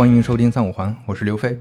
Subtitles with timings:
[0.00, 1.60] 欢迎收听三五环，我是刘飞。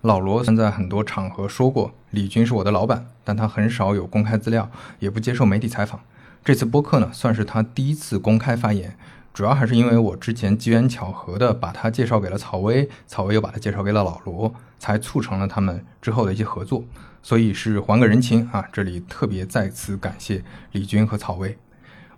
[0.00, 6.00] 老罗曾在很多场合说过，李军是我的老板，但他很少有公开资料，也不接受媒体采访。
[6.42, 8.96] 这次播客呢，算是他第一次公开发言，
[9.34, 16.82] 主要还是因为我之前机缘巧合的把他介绍给了曹薇，曹薇又把他介绍给了老罗，才促成了他们之后的一些合作。
[17.22, 18.66] 所以是还个人情啊！
[18.72, 21.58] 这里特别再次感谢李军和曹薇。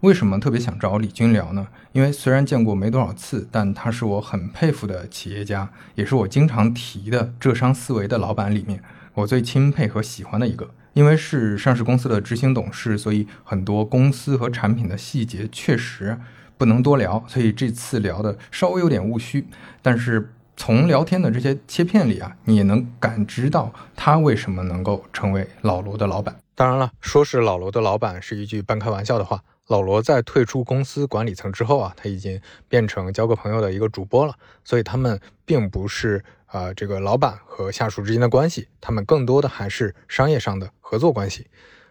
[0.00, 1.66] 为什么特别想找李军聊呢？
[1.92, 8.82] 因为虽然见过没多少次，但他是我很佩服的企业家，也是我经常提的浙商思维的老板里面
[9.14, 10.70] 我最钦佩和喜欢的一个。
[10.92, 16.18] 因为是上市公司的执行董事，所以很多公司和产品的细节确实
[16.56, 19.46] 不能多聊，所以这次聊的稍微有点务虚。
[19.82, 26.34] 但是从聊天的这些切片里啊，你也能感知到他为什么能够成为老罗的老板。
[26.54, 29.42] 当然了，说是老罗的老板是一句半开玩笑的话。
[29.68, 41.46] 老罗在退出公司管理层之后啊，他已经变成交个朋友的一个主播了，所以他们并不是啊这个老板和下属之间的关系，他们更多的还是商业上的合作关系。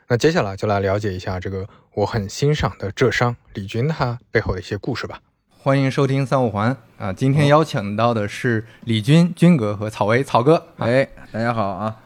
[0.07, 5.19] 那接下来就来了解一下这个我很欣赏的浙商李军他背后的一些故事吧。
[5.49, 10.67] 欢迎收听三五环啊，今天邀请到的是李军军哥和草薇草哥。
[10.77, 11.99] 哎，大家好啊，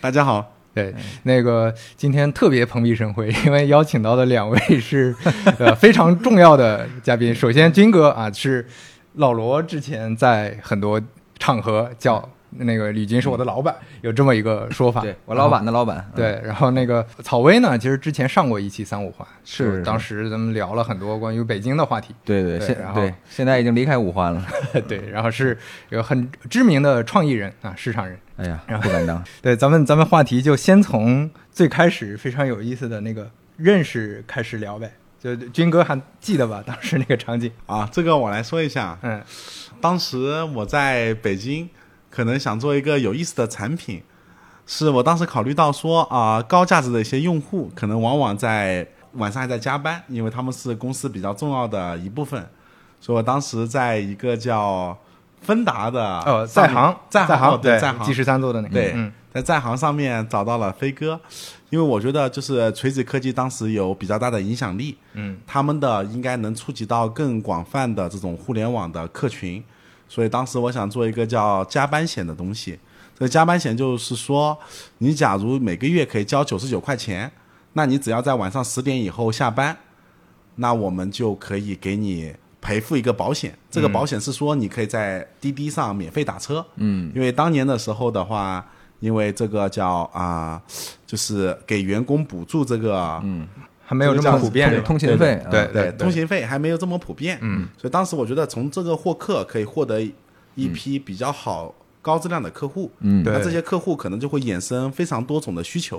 [0.00, 0.55] 大家好。
[0.76, 5.16] 对，那个今天特别蓬荜生辉， 因为邀请到的两位是
[5.58, 7.34] 呃非常重要的嘉宾。
[7.34, 8.66] 首先，军哥啊是
[9.14, 11.00] 老罗之前在很多
[11.38, 12.28] 场合叫。
[12.58, 15.00] 那个李军是我的老板，有这么一个说法。
[15.00, 16.10] 对我老板的老板。
[16.14, 22.14] 对，然后那个草薇呢，其实之前上过一期三五环，是当时咱们聊了很多关于北京的话题。
[22.24, 24.44] 对对，现然后现在已经离开五环了。
[24.88, 25.56] 对，然后是
[25.90, 28.18] 有很知名的创意人啊，市场人。
[28.36, 29.22] 哎呀，不敢当。
[29.42, 34.92] 对，咱们咱们话题就先从最开始非常有意思的那个认识开始聊呗。
[35.18, 36.62] 就军哥还记得吧？
[36.64, 38.98] 当时那个场景啊，这个我来说一下。
[39.02, 39.22] 嗯，
[39.80, 41.68] 当时我在北京。
[42.16, 44.02] 可能想做一个有意思的产品，
[44.66, 52.42] 是我当时考虑到说啊，高价值的一些用户可能往往在晚上还在加班，因为他们是公司比较重要的一部分，
[53.02, 54.96] 所以我当时在一个叫
[55.42, 61.20] 芬达的呃在行在行对在行 G 十三做的那个对，在在行上面找到了飞哥，
[61.68, 69.62] 因为我觉得就是锤子科技当时有比较大的影响力，嗯，他们的应该能触及到更广泛的这种互联网的客群。
[70.08, 72.78] 所以当时我想做一个叫加班险的东西。
[73.14, 74.56] 这个加班险就是说，
[74.98, 77.32] 你假如每个月可以交九十九块钱，
[77.72, 79.76] 那你只要在晚上十点以后下班，
[80.56, 83.56] 那我们就可以给你赔付一个保险。
[83.70, 86.64] 这个保险是说你可以在滴滴上免费打车。
[86.76, 87.10] 嗯。
[87.14, 88.64] 因为当年的时候的话，
[89.00, 90.60] 因为这个叫啊，
[91.06, 93.20] 就是给员工补助这个。
[93.24, 93.48] 嗯。
[93.86, 100.02] 还没有这么普遍，通勤费，对对，通勤费还没有这么普遍，嗯，所以当时我觉得从这个获客可以获得
[100.56, 105.98] 一批比较好、高质量的客户，嗯，那这些客户可能就会衍生非常多种的需求，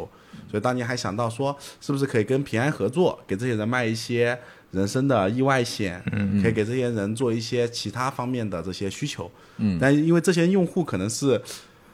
[0.51, 4.37] 所以当年还想到说，是不是可以跟平安合作，给这些人卖一些
[4.71, 11.41] 人身的意外险，嗯，可以给这些人做一些其他方面的这些需求，嗯，但因为这些用户可能是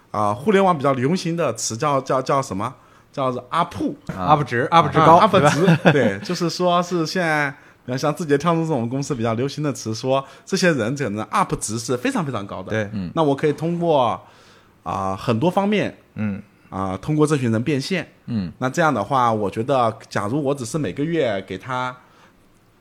[0.09, 2.74] 啊，互联网比较流行的词叫叫叫什么？
[3.13, 7.22] 叫做 UP，UP 值，UP 值高，UP 值， 对，就是说是现
[7.85, 12.72] 在，像字节跳动这种公司比较流行的词，说这些人可能 UP 值是非常非常高的。
[12.72, 14.19] 对，那我可以通过
[14.81, 21.96] 啊很多方面，嗯，啊通过这群人变现，嗯，那这样的话，我觉得，假如我只是每个月给他，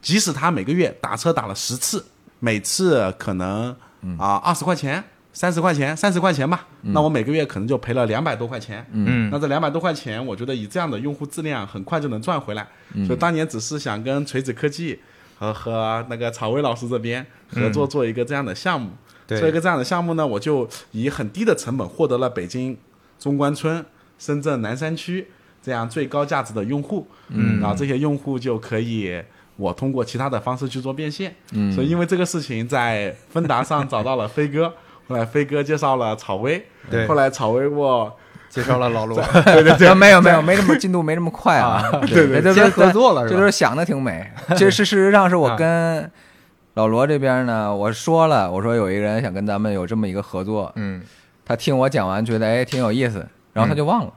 [0.00, 2.04] 即使他每个月打车打了十次，
[2.38, 3.76] 每次可能
[4.18, 5.04] 啊二十块钱。
[5.32, 8.84] 三十块钱，三十块钱吧，那我每个月可能就赔了两百多块钱。
[8.92, 12.66] 嗯，那这两百多块钱，我觉得以这样的用户质量，很快就能赚回来。
[13.06, 15.00] 所以当年只是想跟锤子科技
[15.38, 18.90] 和和那个曹薇老师这边合作做一个这样的项目，
[19.26, 22.76] 做一个这样的项目呢，我就以很低的成本获得了北京
[23.18, 23.82] 中关村、
[24.18, 25.26] 深圳南山区
[25.62, 27.08] 这样最高价值的用户。
[27.28, 29.18] 嗯，然后这些用户就可以
[29.56, 31.34] 我通过其他的方式去做变现。
[31.52, 34.70] 嗯，所以因为这个事情，在芬达上找到了飞哥。
[35.12, 38.10] 后来飞哥介绍了草薇，对，后来草薇我
[38.48, 44.26] 介绍了老罗， 对对对， 没有没有没这么进度没这么快啊，对对，这合作了，这都是想的挺美。
[44.56, 46.10] 其实事实上是我跟
[46.74, 51.02] 老罗这边呢，我说了，我说有一个人想跟咱们有这么一个合作，嗯，
[51.44, 54.12] 他听我讲完觉得哎挺有意思，然后他就忘了，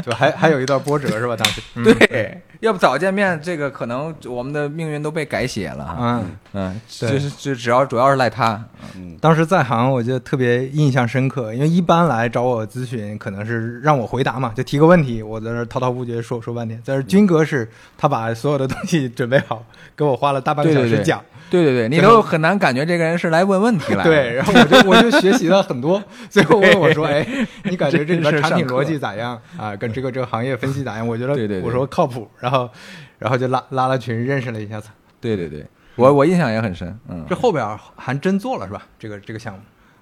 [0.00, 1.34] 就还还有一段波折是吧？
[1.36, 1.60] 当时？
[1.82, 5.96] 对，要不早见面，这个可能我们的命运都被改写了。
[5.98, 8.62] 嗯嗯，就是就只要主要是赖他。
[8.96, 16.82] 嗯，当时在行，我就特别印象深刻，因为一般来找我咨询，可能是让我回答嘛，就提个问题，我在那滔滔不绝说说半天。
[16.84, 19.64] 但是军哥是他把所有的东西 准备好，
[19.96, 21.22] 给我花了大半个小时讲。
[21.50, 24.04] 对对对，你都很难感觉这个人是来问问题来。
[24.04, 26.00] 对，然后我就我就学习了很多，
[26.30, 27.26] 最后问我说：“哎，
[27.64, 29.74] 你感觉这里边产品逻辑咋样啊？
[29.74, 32.70] 跟这个这个行业分析咋样？”我觉得，对对，我说靠谱，然后
[33.18, 34.90] 然后就拉拉了群，认识了一下子。
[35.20, 35.66] 对对对，
[36.00, 36.98] 我我印象也很深。
[37.08, 38.86] 嗯，这后边还真做了是吧？
[38.98, 39.60] 这个这个项目。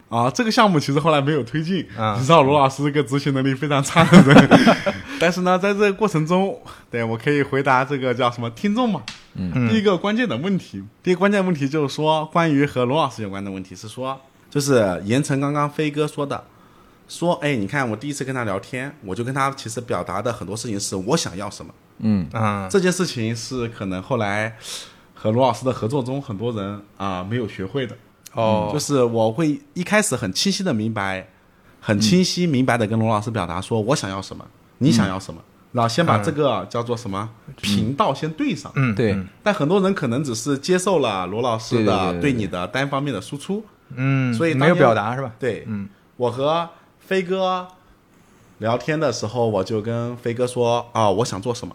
[0.08, 1.86] 啊，这个项目其实后来没有推进。
[2.18, 4.48] 你知道罗老师是个执行能力非常差的人，
[5.20, 6.58] 但是呢，在这个过程中，
[6.90, 9.02] 对我可以回答这个叫什么听众嘛？
[9.34, 14.18] 嗯，第一个关键的问题，第一个关键问题就是说，关于和罗老师有关的问题是说，
[14.48, 16.42] 就是严城刚刚飞哥说的，
[17.06, 21.74] 说，哎，你看我第一次跟他聊天，我就跟他其实表达的很多事情是我想要什么。
[21.98, 24.56] 嗯啊，这件事情是可能后来
[25.20, 27.96] 和罗老师的合作中，很多人啊没有学会的。
[28.34, 31.28] 哦，就是我会一开始很清晰的明白，
[31.80, 34.46] 很清晰明白的跟罗老师表达说我想要什么，
[34.78, 35.40] 你想要什么，
[35.72, 37.28] 然后先把这个叫做什么
[37.60, 38.70] 频道先对上。
[38.76, 39.18] 嗯，对。
[39.42, 43.64] 但很多人可能只是接受了罗老师的对你的单方面的输出，
[43.96, 45.32] 嗯，所以没有表达是吧？
[45.40, 46.68] 对，嗯，我和
[47.00, 47.66] 飞哥
[48.58, 51.74] 聊天的时候，我就跟飞哥说啊，我想做什么。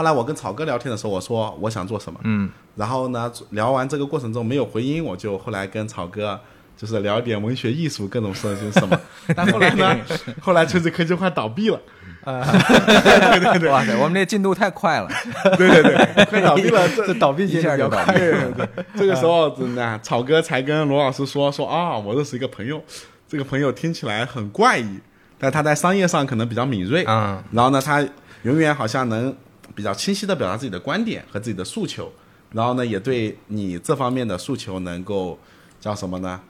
[0.00, 6.40] 后来我跟草哥聊天的时候，我说我想做什么，嗯，然后呢，聊完这个过程中没有回音，我就后来跟草哥
[6.74, 8.98] 就是聊一点文学艺术各种事情什么，
[9.36, 9.94] 但后来呢，
[10.40, 11.78] 后来锤子科技快倒闭了，
[12.24, 15.08] 啊，对对对，哇塞，我们这进度太快了，
[15.58, 22.82] 对对对，快倒闭了，这倒闭一下就倒闭，对对对，这个时候真的草哥才跟罗老师说说啊，我认识一个朋友，
[23.28, 24.98] 这个朋友听起来很怪异，
[25.38, 28.02] 但他在商业上可能比较敏锐，嗯，然后呢，他
[28.44, 29.36] 永远好像能。
[29.74, 32.12] 比较清晰的表达自己的观点和自己的诉求，
[32.52, 35.38] 然后呢，也对你这方面的诉求能够
[35.80, 36.40] 叫什么呢？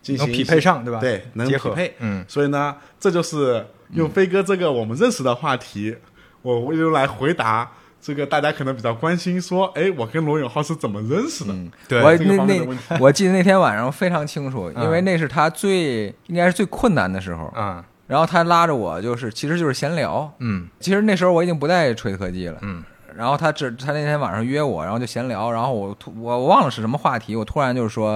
[0.00, 1.00] 进行匹配上，对吧？
[1.00, 1.94] 对，能匹配。
[1.98, 5.94] 嗯，所以呢，这就是用飞哥这个我们认识的话题，
[6.42, 7.70] 我用来回答
[8.00, 11.54] 这个大家可能比较关心，说，哎，我跟罗永浩是怎么认识的？
[11.88, 17.84] 对，我那那我记得那天晚上非常清楚，因为那是他最应该是最困难的时候啊。
[18.08, 22.82] 然后他拉着我，就是其实就是闲聊，嗯，其实那时候我已经不带锤子科技了，嗯，
[23.14, 28.12] 然后他这他那天晚上约我，然后就闲聊，然后我突我我忘了是什么话题，我突然就是说，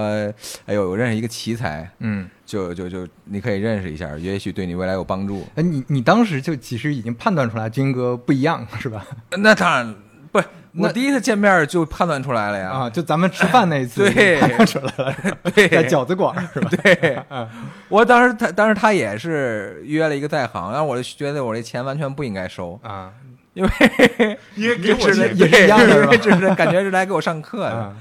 [0.65, 5.45] 哎呦，我认识一个奇才，嗯，就就就你可以认识一下，也许对你未来有帮助。
[5.55, 9.05] 哎，你你当时就其实已经判断出来军哥不一样是吧？
[9.37, 9.95] 那当然
[10.31, 10.47] 不是。
[10.75, 12.69] 我第一次见面就判断出来了呀！
[12.69, 16.69] 啊，就咱们吃饭那一次， 对，判断出来了，对，在饺子馆是吧？
[16.81, 17.23] 对，
[17.89, 23.11] 我当时他当时他也是约了一个在行，然后我就觉得我这钱完全不应该收啊，
[23.53, 23.69] 因为
[24.55, 27.93] 因为给我也是一样的，是感觉是来给我上课的，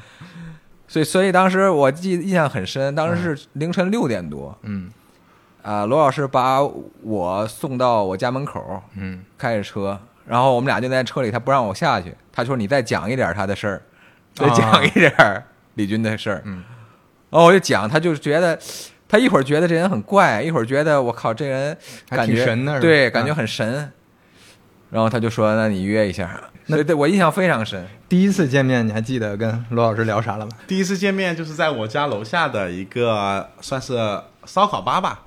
[0.88, 4.90] 所以所以当时我记印象很深，当时是凌晨六点多，嗯，
[5.62, 6.62] 啊，罗老师把
[7.02, 10.00] 我送到我家门口，嗯，开着车。
[10.26, 13.82] 然后我们俩就在车里，他不让我下去，他说：“你再讲一点他的事儿，
[14.34, 16.62] 再讲一点李军的事儿。”嗯，
[17.30, 18.58] 然后我就讲，他就觉得
[19.08, 21.76] 他一会儿觉得这人很怪，一会儿觉得我靠这人
[22.08, 23.92] 感觉神的，对，感觉很神。
[24.90, 27.84] 然后他就说：“那你约一下。”那对我印象非常深。
[28.08, 30.52] 第一次见面你还记得跟罗老师聊啥了吗？
[30.68, 33.96] 第一次见面就是在我家楼下的一个算是
[34.44, 35.22] 烧烤吧吧。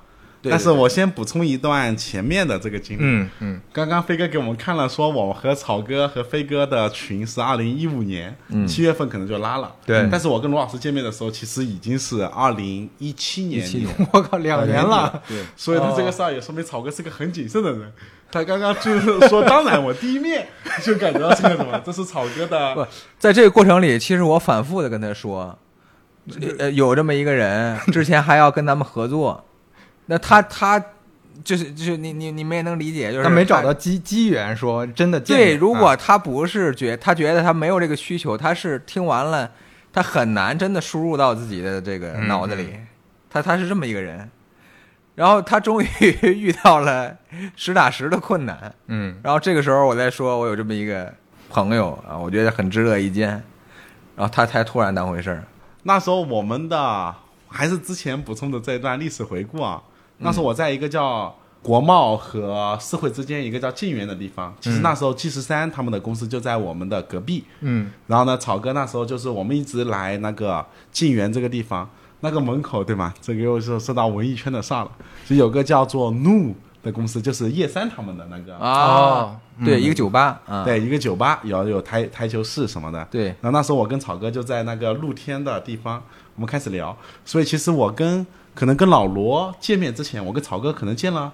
[0.50, 3.02] 但是我先补充一段前面的这个经历。
[3.02, 8.36] 嗯嗯，刚刚飞哥给我们看了，说我和草哥和飞哥的群是二零一五年
[8.66, 9.74] 七月份可能就拉了。
[9.84, 10.08] 对。
[10.10, 13.66] 但是我跟罗老师见面的时候，其实已经是二零一七年。
[14.12, 15.22] 我靠，两年了。
[15.28, 15.42] 对。
[15.56, 17.92] 所以他这个事儿也说明草哥是个很谨慎的人。
[18.28, 20.48] 他刚刚就是说，当然我第一面
[20.82, 22.74] 就感觉到这个什么，这是草哥的。
[22.74, 22.84] 不，
[23.18, 25.56] 在这个过程里，其实我反复的跟他说，
[26.58, 29.44] 呃，有这么一个人，之前还要跟咱们合作。
[30.06, 30.82] 那他他
[31.44, 39.50] 就是就是你你你们也能理解，就是他没找到机机缘说真的对，如果他不是觉他觉得他没有这个需求，他是听完了
[39.92, 42.74] 他很难真的输入到自己的这个脑子里，
[43.28, 44.30] 他他是这么一个人，
[45.14, 45.86] 然后他终于
[46.22, 47.16] 遇到了
[47.54, 51.12] 实打实的困难，嗯，然后这个时候我再说我有这么一个
[51.50, 53.28] 朋友啊，我觉得很值得一见，
[54.16, 55.44] 然后他才突然当回事儿。
[55.82, 57.14] 那时候我们的
[57.48, 59.82] 还是之前补充的这段历史回顾啊。
[60.18, 67.44] 那时候我在一个叫国贸和四惠之间一个叫晋源的地方，其实那时候 G 十三他们的公司就在我们的隔壁。
[67.60, 71.88] 嗯，然后呢，草哥那时候就是我们一直来那个晋源这个地方，
[72.20, 73.12] 那个门口对吗？
[73.20, 74.90] 这个又是说到文艺圈的事了，
[75.26, 83.04] 就有个叫做 Nu 的公司，就是叶三他们的那个啊，对，一个酒吧，对，一个酒吧有有台台球室什么的。
[83.10, 86.00] 对，然后那时候我跟草哥就在那个露天的地方，
[86.36, 86.96] 我们开始聊。
[87.24, 88.24] 所以其实我跟
[88.56, 91.30] 可能跟老罗见面之前，我跟草哥可能见了，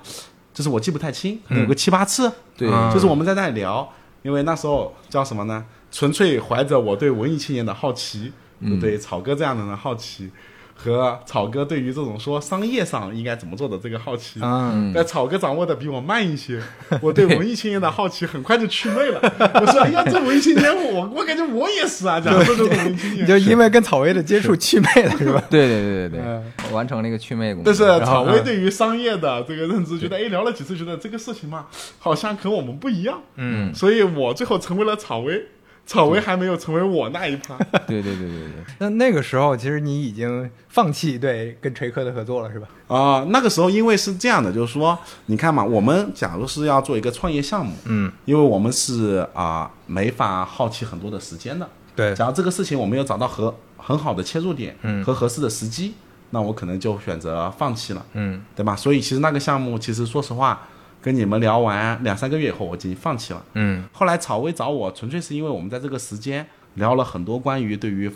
[0.53, 2.31] 就是我记不太清，可能有个七八次。
[2.57, 3.89] 对，就是我们在那里聊，
[4.23, 5.65] 因为那时候叫什么呢？
[5.93, 8.33] 纯粹怀着我对文艺青年的好奇，
[8.81, 10.31] 对草哥这样的人好奇。
[10.75, 16.61] 和草哥对于这种说商业上应该怎么做的这个好奇，嗯但草哥掌握的比我慢一些，
[17.01, 19.21] 我对文艺青年的好奇很快就祛魅了。
[19.55, 25.43] 我说：“哎呀，这文艺青年，我我感觉我也是啊，讲这种文艺青年。”就因为跟草薇的接触祛魅了，是吧？
[25.49, 27.57] 对对对对对，我完成了一个祛魅。
[27.65, 31.67] 但是草薇对于商业的这个认知，觉得哎，聊了几次，觉得这个事情嘛，
[31.99, 33.21] 好像和我们不一样。
[33.37, 35.47] 嗯，所以我最后成为了草薇。
[35.85, 37.57] 草莓还没有成为我那一趴。
[37.87, 38.65] 对对对对对。
[38.79, 42.69] 那那个时候，其实你已经放弃对跟锤科的合作了，是吧？
[42.87, 51.69] 啊，那个时候因为是这样的，就是说，你看嘛，我们假如是要做一个创业项目，嗯，因为我们是啊没法耗去很多的时间的。
[51.95, 52.15] 对。
[52.15, 55.95] 假如这个事情我没有找到合很好的切入点，嗯，和合适的时机，
[56.31, 58.75] 那我可能就选择放弃了，嗯，对吧？
[58.75, 60.69] 所以其实那个项目，其实说实话。
[61.03, 63.45] 跟你们聊完两三个月以后，我已经放弃了。
[63.55, 68.09] 嗯，后来草薇找我，纯粹是因为我们在这个时间聊了很多关于对于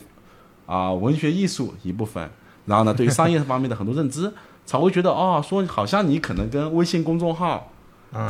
[0.67, 2.31] 啊文学艺术一部分，
[2.67, 4.33] 然后呢，对于商业方面的很多认知。
[4.65, 7.73] 草薇觉得哦，说好像你可能跟微信公众号、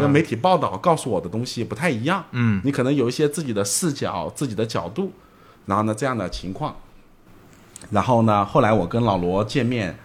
[0.00, 2.24] 跟媒体报道告诉我的东西不太一样。
[2.30, 5.12] 嗯，你可能有一些自己的视角、自己的角度，
[5.66, 6.74] 然后呢这样的情况。
[7.90, 9.98] 然后呢，后来我跟老罗见面，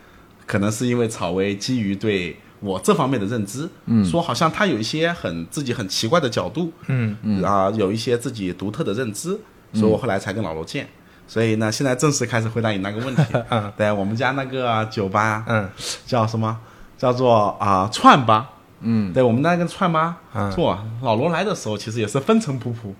[0.46, 2.38] 可能是因为草薇基于对。
[2.62, 9.38] 我这方面的认知，嗯，说好像他有一些很自己很奇怪的角度，嗯嗯啊，有一些自己独特的认知，
[9.74, 10.88] 所以我后来才跟老罗见。
[11.28, 13.24] 所以呢，现在正式开始回答你那个问题。
[13.50, 15.70] 嗯， 对我们家那个酒吧，嗯，
[16.06, 16.58] 叫什么？
[16.98, 18.50] 叫做啊串吧。
[18.82, 20.18] 嗯，对我们那个串吧
[20.54, 20.78] 做。
[21.02, 22.94] 老罗来的时候，其实也是风尘仆仆。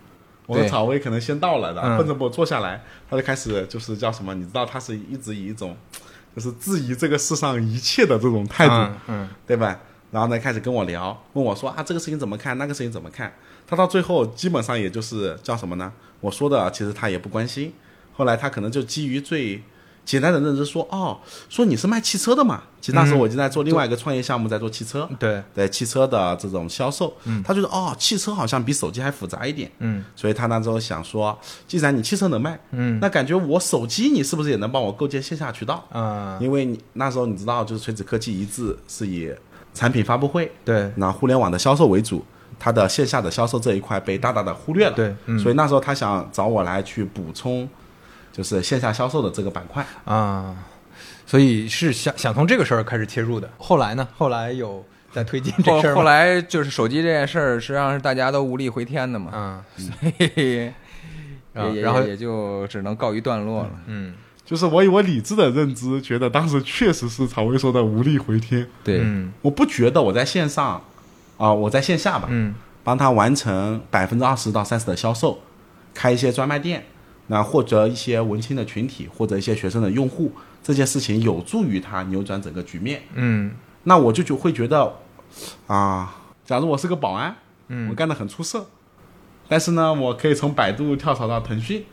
[0.48, 4.34] 我的草薇可能先到了的，风尘仆仆坐下来，他就开始就是叫什么？
[4.34, 5.76] 你知道，他是一直以一种。
[6.36, 9.80] 就是质疑这个世上一切的这种态度，嗯，对吧？
[10.12, 12.58] 然后呢，开始跟我聊，问我说啊，这个事情怎么看？
[12.58, 13.34] 那个事情怎么看？
[13.68, 15.92] 他到最后基本上也就是叫什么呢？
[16.20, 17.74] 我说的其实他也不关心。
[18.14, 19.62] 后来他可能就基于最。
[20.04, 21.18] 简单的认知说哦，
[21.50, 22.64] 说你是卖汽车的嘛？
[22.82, 25.08] 其实那时候我就在做另外一个创业项目，在做汽车。
[25.20, 29.72] 对对，汽车的这种销售，他觉得哦，汽车好像比手机还复杂一点。
[29.78, 35.86] 嗯，所以他那时候想说，既然你汽车能卖，嗯，那感觉我手机你是不是也能帮我构建线下渠道？
[35.92, 39.32] 啊，因为你那时候你知道，就是锤子科技一致是以
[39.74, 42.26] 产品发布会，对，那互联网的销售为主，
[42.58, 44.94] 它的线下的销售这一块被大大的忽略了。
[44.94, 47.70] 对，所以那时候他想找我来去补充。
[48.32, 50.56] 就是线下销售的这个板块啊，
[51.26, 53.50] 所以是想想从这个事儿开始切入的。
[53.58, 54.08] 后来呢？
[54.18, 59.32] 后来有在推进这事儿后来就是手机这件事儿，实际上是大家都无力回天的嘛。
[59.34, 60.72] 嗯，所以
[61.82, 63.72] 然后也就只能告一段落了。
[63.88, 64.14] 嗯，
[64.46, 68.66] 就是我以我理智的认知，觉得当时确实是曹薇说的无力回天。
[68.84, 69.04] 对，
[69.42, 70.82] 我不觉得我在线上
[71.38, 75.40] 啊，我在线下吧，嗯，帮他完成百分之二十到三十的销售，
[75.94, 76.86] 开一些专卖店。
[77.28, 83.02] 那或者一些文青的群体，或者一些学生的用户，这件事情有助于他扭转整个局面。
[83.14, 83.52] 嗯，
[83.84, 84.94] 那我就就会觉得，
[85.68, 87.36] 啊，假如我是个保安，
[87.70, 88.68] 嗯，我干的很出色，
[89.48, 91.86] 但是呢，我可以从百度跳槽到腾讯，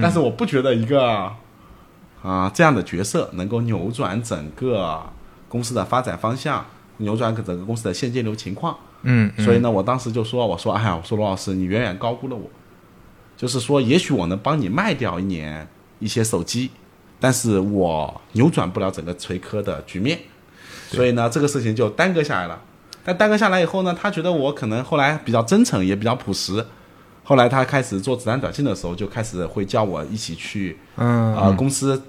[0.00, 1.30] 但是我不觉得一个
[2.22, 5.02] 啊这样的角色能够扭转整个
[5.48, 6.64] 公司的发展方向，
[6.98, 8.76] 扭转整个公司的现金流情况。
[9.02, 12.50] 嗯，所以呢，我当时就说，我说，哎呀，我说罗老师，你远远高估了我。
[13.36, 16.70] 就是说，也许我能帮你卖掉一年一些手机，
[17.20, 20.18] 但是我扭转不了整个锤科的局面，
[20.88, 22.60] 所以呢，这个事情就耽搁下来了。
[23.04, 26.64] 但耽搁下来以后呢，他觉得我可能后来比较真诚，也比较朴实。
[27.22, 32.00] 后来他开始做子弹短信的时候，就开始会叫我一起去，嗯，啊，公司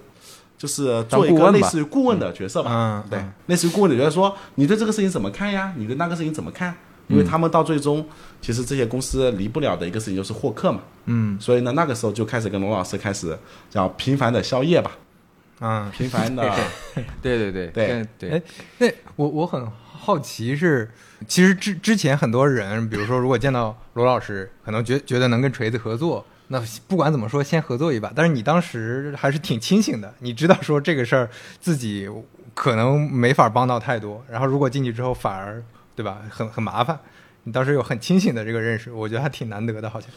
[0.57, 5.73] 就是做一个类似于顾问的角色吧，嗯对，类似于顾问的角色，说你对这个事情怎么看呀？
[5.75, 6.75] 你对那个事情怎么看？
[7.07, 8.05] 因为他们到最终，
[8.41, 10.81] 其实这些公司离不了的一个事情就是获客嘛。
[11.05, 11.39] 嗯。
[11.39, 13.37] 所以呢，那个时候就开始跟龙老师开始
[13.69, 14.91] 叫频繁的宵夜吧。
[15.59, 16.43] 啊，频繁的。
[17.21, 18.29] 对对对对对。
[18.29, 18.43] 哎，
[18.79, 20.91] 那我我很好奇是，
[21.27, 28.11] 其实之之前很多人，比如说如果见到罗老师，可能觉觉得能跟锤子合作，那不管怎么说，先合作一把。
[28.15, 32.07] 但是你当时还是挺清醒的，你知道说这个事儿自己
[32.53, 35.63] 可能没法帮到太多，然后如果进去之后反而。
[35.97, 36.21] 对吧？
[36.29, 36.99] 很很麻烦。
[37.43, 40.07] 你当时有很清醒的这个认识，我觉得还挺难得的，好像。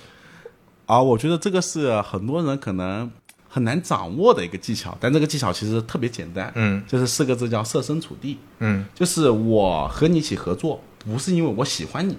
[0.85, 3.11] 啊，我觉得这个是很多人可能
[3.49, 6.53] 很难掌握的一个技巧，但这个技巧其实特别简单。
[6.55, 8.37] 嗯，就是四个字叫设身处地。
[8.59, 12.19] 嗯，就是我和你一起合作，不是因为我喜欢你，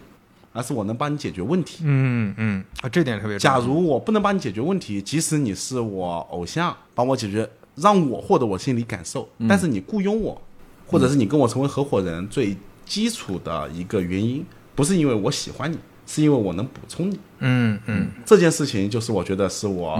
[0.54, 1.84] 而是我能帮你解决问题。
[1.84, 3.38] 嗯嗯啊，这点特别。
[3.38, 10.42] 假如我不能帮你解决问题，即使你是我偶像，帮我解决，让我获得我心理感受，但是你雇佣我，
[10.88, 12.56] 或者是你跟我成为合伙人，最
[12.92, 14.46] 基础的一个原因，
[14.76, 17.18] 不是因为我喜欢你，是因为我能补充你。
[17.40, 19.98] 嗯嗯，这件事情就是我觉得是我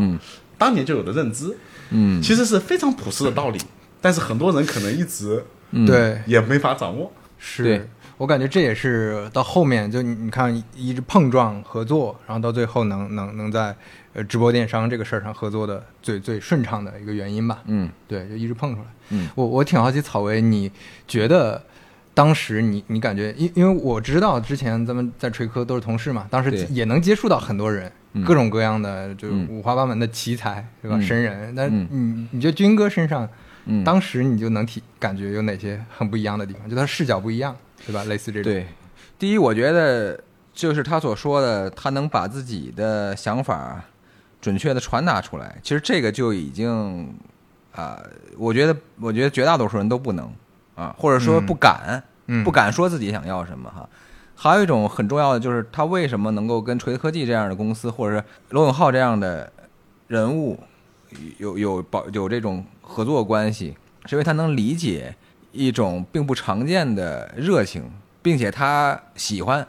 [0.58, 1.56] 当年就有的认知。
[1.92, 3.58] 嗯，其实是非常朴实的道理，
[4.02, 5.42] 但是很多人可能一直
[5.88, 7.10] 对也没法掌握。
[7.40, 13.74] 是我感觉这也是到后面就你你看一直碰撞合作，然后到最后能能能在
[14.12, 17.62] 呃直播电商这个事儿上合作的最最顺畅的一个原因吧。
[17.68, 18.88] 嗯，对，就一直碰出来。
[19.12, 20.70] 嗯，我我挺好奇草薇，你
[21.08, 21.64] 觉得
[22.14, 27.92] 当时你你感觉因因为我知道之前咱们在锤科都是同事嘛，当时也能接触到很多人。
[28.26, 31.00] 各种各样的，就是五花八门的奇才，对吧？
[31.00, 33.26] 神人，那你你觉得军哥身上，
[33.86, 36.70] 当时你就能体感觉有哪些很不一样的地方？
[36.70, 38.04] 就他视角不一样，对吧？
[38.04, 38.52] 类似这种。
[38.52, 38.68] 对，
[39.18, 40.22] 第一，我觉得
[40.54, 43.82] 就是他所说的，他能把自己的想法
[44.42, 45.56] 准确的传达出来。
[45.64, 47.16] 其实这个就已经
[47.72, 47.98] 啊，
[48.38, 50.30] 我觉得，我觉得绝大多数人都不能
[50.82, 52.04] 啊，或者说不敢，
[52.44, 53.88] 不敢说自己想要什么哈。
[54.36, 59.52] 还有一种很重要的就是，他为什么能够跟锤子科技这样的公司，或者是罗永浩这样的
[60.08, 60.60] 人物
[61.38, 65.16] 有有保有这种合作关系，是因为他能理解
[65.52, 67.92] 一种并不常见的热情，
[68.24, 69.68] 并且他喜欢，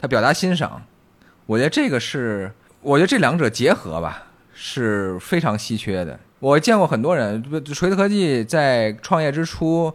[0.00, 0.82] 他表达欣赏。
[1.46, 6.18] 我觉得这个是，我觉得这两者结合吧是非常稀缺的。
[6.40, 9.92] 我见过很多人，锤子科技在创业之初，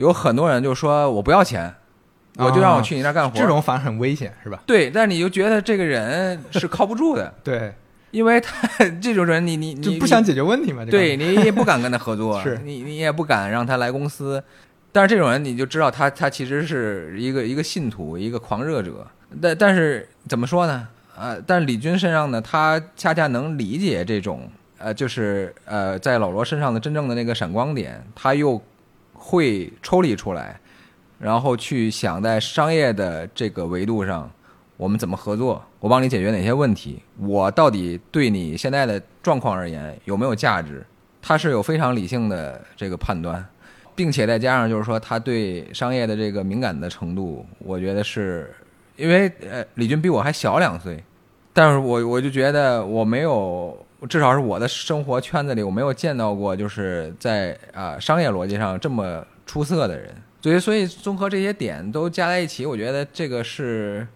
[0.00, 1.72] 有很多人就说我不要钱。
[2.36, 4.62] 我就让我去你那儿干活，这种反而很危险，是吧？
[4.64, 7.74] 对，但你就觉得这个人是靠不住的， 对，
[8.12, 8.66] 因为他
[9.02, 10.82] 这种人，你你你不想解决问题嘛？
[10.86, 14.42] 对你也不敢跟他合作， 是你你也不敢让他来公司，
[14.90, 19.06] 但是这种人你就知道他他其实是一个一个信徒，一个狂热者。
[19.42, 20.88] 但但是怎么说呢？
[21.18, 28.62] 啊，但是李军身上呢，他恰恰能理解这种呃，就是呃，在老罗身上的真正的那个闪光点，他又
[29.20, 30.58] 会抽离出来。
[31.20, 34.30] 然后去想在商业的这个维度上，
[34.78, 35.62] 我们怎么合作？
[35.78, 37.02] 我帮你解决哪些问题？
[37.18, 40.82] 我到底对你现在的状况而言有没有价值？
[41.20, 43.46] 他是有非常理性的这个判断，
[43.94, 48.50] 并且再加上就是说他对商业的这个敏感的程度，我觉得是
[48.96, 51.04] 因为呃李军比我还小两岁，
[51.52, 53.76] 但是我我就觉得我没有，
[54.08, 60.14] 至少是我的生活圈子里我没有见到过就是在啊商业逻辑上这么出色的人。
[60.42, 64.06] 所以，所以综合这些点都加在一起，我觉得这个是，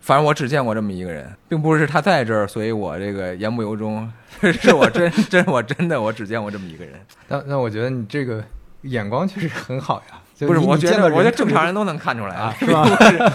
[0.00, 6.94] 反正我只见过这么一个人，并不是他在这儿，所以我这个言不由衷，是我真真我真的我只见过这么一个人。
[7.28, 8.42] 那那我觉得你这个
[8.80, 10.18] 眼光确实很好呀。
[10.46, 12.84] 不是，我觉得我觉得正常人都能看出来啊，是吧？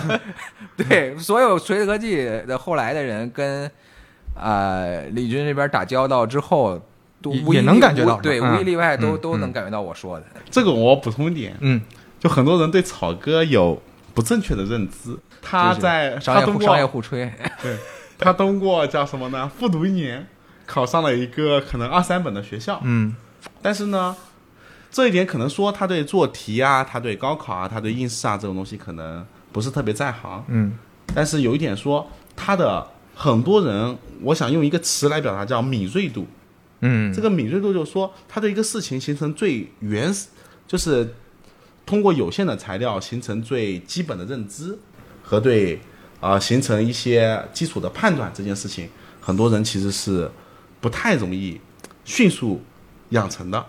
[0.76, 3.70] 对，所有锤子科技的后来的人跟
[4.40, 6.82] 啊李军这边打交道之后。
[7.20, 10.26] 都也能感觉到，对，无一例外都都能感觉到我说的。
[10.52, 11.82] 这个我补充一点，嗯，
[12.20, 13.82] 就很多人对草哥有
[14.14, 15.18] 不正确的认知。
[15.42, 17.76] 他在商业商业互吹， 对，
[18.20, 19.50] 他通过叫什么呢？
[19.50, 20.28] 复读一年，
[20.68, 23.16] 考上了一个可能二三本的学校，嗯，
[23.64, 24.16] 但是呢，
[24.92, 30.78] 这一点可能说他对做题啊，他对高考啊，他对应试啊这种东西可能不是特别在行，嗯，
[31.16, 32.88] 但是有一点说他的
[33.20, 36.28] 很多人，我想用一个词来表达，叫敏锐度。
[36.82, 40.28] 嗯，这个敏锐度就是说，他对一个事情形成最原始，
[40.68, 41.16] 就是
[41.84, 44.78] 通过有限的材料形成最基本的认知
[45.24, 45.80] 和对
[46.20, 48.88] 啊形成一些基础的判断，这件事情
[49.20, 50.30] 很多人其实是
[50.80, 51.60] 不太容易
[52.06, 52.62] 迅速
[53.10, 53.66] 养成的。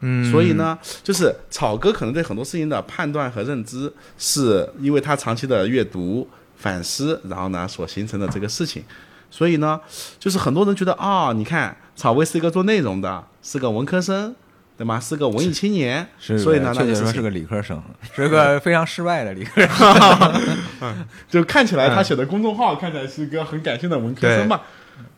[0.00, 6.28] 嗯，所以呢，就是草哥可能对很多事情的判断和认知，是因为他长期的阅读
[6.62, 8.82] 反思，然后呢所形成的这个事情。
[9.30, 9.80] 所以呢，
[10.18, 11.76] 就是很多人觉得啊，你看。
[11.94, 14.34] 草薇是一个做内容的，是个文科生，
[14.78, 14.98] 对吗？
[14.98, 17.80] 是个文艺青年，所以呢，确切说是个理科生，
[18.16, 20.42] 是 个非常失败的理科生。
[21.28, 24.62] 就看起来他写的公众号看起来是一个很感性的文科生嘛。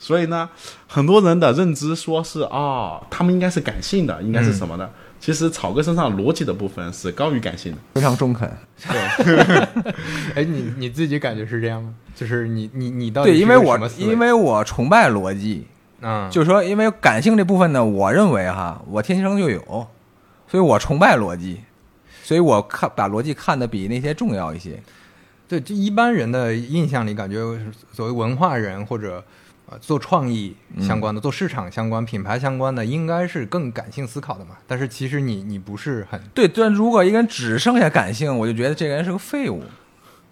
[0.00, 0.50] 所以呢，
[0.88, 4.90] 很多人的认知说是啊，他们应该是感性的，应该是什么呢？
[5.24, 8.46] 其实草哥身上逻辑的部分是高于感性的，非常中肯。
[8.86, 9.38] 对，
[10.36, 11.94] 哎，你你自己感觉是这样吗？
[12.14, 15.66] 就是你你你到对，因为我因为我崇拜逻辑。
[16.02, 19.62] 嗯，就是说，因为感性这部分呢，我认为哈，我天生就有，
[20.46, 21.62] 所以我崇拜逻辑，
[22.22, 24.78] 所以我看把逻辑看得比那些重要一些。
[25.48, 27.38] 对，就一般人的印象里，感觉
[27.94, 29.24] 所谓文化人或者
[29.66, 34.56] 呃做创意相关的、做市场相关、品牌相关的，应该是更感性思考的嘛。
[34.66, 39.62] 但是其实你你不是很对，但如果一个人只剩下感性，我就觉得这个人是个废物。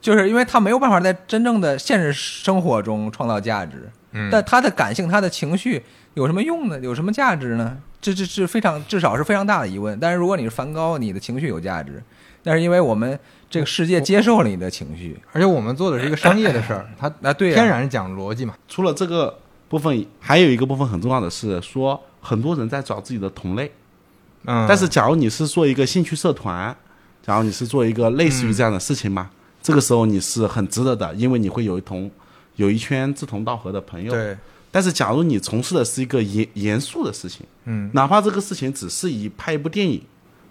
[0.01, 3.88] 就是因为他没有办法在真正的现实生活中创造价值。
[4.11, 5.81] 嗯，但他的感性、他的情绪
[6.14, 6.77] 有什么用呢？
[6.81, 7.79] 有什么价值呢？
[8.01, 9.97] 这这是非常至少是非常大的疑问。
[10.01, 12.03] 但是如果你是梵高，你的情绪有价值，
[12.42, 13.16] 但是因为我们
[13.53, 18.55] 这个世界接受了你的情绪，而且我们做的是一个商业的事儿，它啊对，天然讲逻辑嘛。
[18.67, 19.38] 除了这个
[19.69, 23.71] 部分，还有一个部分很重要的是说，很多人在找自己的同类。
[24.47, 26.75] 嗯，但是假如你是做一个兴趣社团，
[27.23, 29.31] 假如你是做一个类似于这样的事情嘛，
[29.62, 32.11] 这个时候你是很值得的，因为你会有一同
[32.57, 34.11] 有一圈志同道合的朋友。
[34.11, 34.37] 对。
[34.75, 40.03] 但是，假如你从事的是一个严严肃的事情，嗯，哪怕这个事情只是以拍一部电影，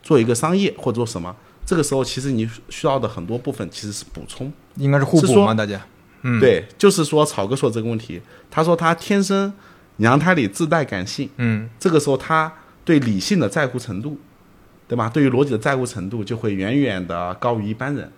[0.03, 5.53] 做一个商业或者做什么，这个时候其实你需要的很多部分其实是补充，应该是互补吗？
[5.53, 5.81] 大家，
[6.21, 9.53] 嗯，对，就是说草哥说这个问题，他说他天生
[9.97, 12.51] 娘胎里自带感性，嗯，这个时候他
[12.83, 14.17] 对理性的在乎程度，
[14.87, 15.09] 对吧？
[15.09, 18.11] 对于逻辑的在乎程度就会远远的高于一般人。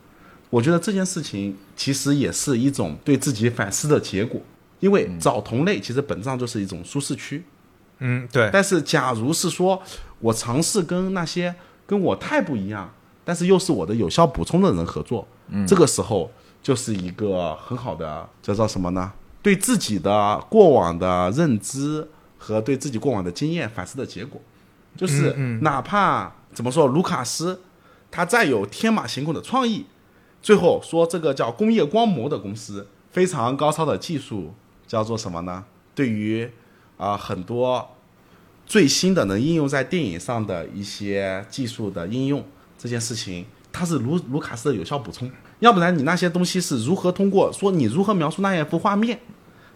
[0.49, 4.41] 我觉得这件事情其实也是一种对自己反思的结果。
[4.79, 7.41] 因为找同类其实本质上就是一种舒适区，
[7.99, 8.49] 嗯，对。
[8.51, 9.82] 但是假如是说
[10.19, 11.56] 我尝试跟那些
[11.88, 16.29] 跟我太不一样，但是又是我的有效补充的人合作，嗯，这个时候
[16.62, 19.12] 就是一个很好的叫做什么呢？
[19.41, 22.07] 对自己的过往的认知
[22.38, 24.41] 和对自己过往的经验反思的结果，
[24.95, 27.62] 就是哪怕怎么说，卢卡斯
[28.09, 29.86] 他再有天马行空的创意，
[30.41, 34.53] 最后说这个叫工业光魔的公司非常高超的技术。
[34.86, 35.63] 叫做什么呢？
[35.95, 36.47] 对于
[36.97, 37.95] 啊很多
[38.63, 42.43] 最新的能应用在电影上的一些技术的应用，
[42.84, 45.32] 这件事情它是卢卢卡斯的有效补充。
[45.62, 49.17] 要不然你那些东西是如何通过说你如何描述那样一幅画面，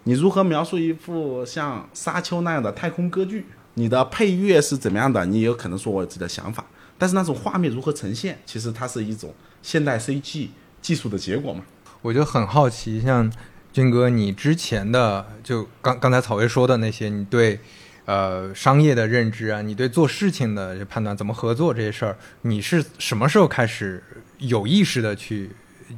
[0.04, 5.26] 你如何描述一幅像沙丘那样的太空歌剧，你的配乐是怎么样的？
[5.26, 6.65] 你也有可能说我有自己的想法，
[6.98, 10.50] 但是那种画面如何呈现，其实它是一种现代 CG
[10.82, 11.63] 技术的结果嘛。
[12.02, 13.32] 我就很好奇，像。
[13.74, 17.60] 军哥，你之前的就刚刚才草薇说的那些，你对
[18.08, 24.02] 呃商业的认知啊，你对做事情的判断，怎么合作这些事儿，你是什么时候开始
[24.38, 25.52] 有意识的去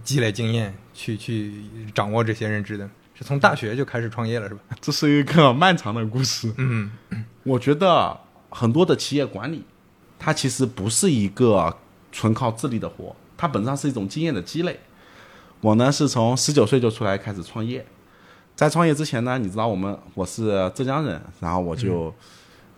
[0.03, 1.53] 积累经验，去去
[1.93, 2.89] 掌握这些认知的？
[3.13, 4.61] 是从大学就开始创业了，是吧？
[4.81, 6.51] 这是一个漫长的故事。
[6.57, 6.89] 嗯，
[7.43, 8.17] 我觉得
[8.49, 9.63] 很多的企业管理，
[10.17, 11.77] 它其实不是一个
[12.11, 14.79] 纯靠智力的活，它本质上是一种经验的积累。
[15.61, 17.85] 我呢是从十九岁就出来开始创业，
[18.59, 22.13] 在创业之前呢，你知道我们我是浙江人，然后我就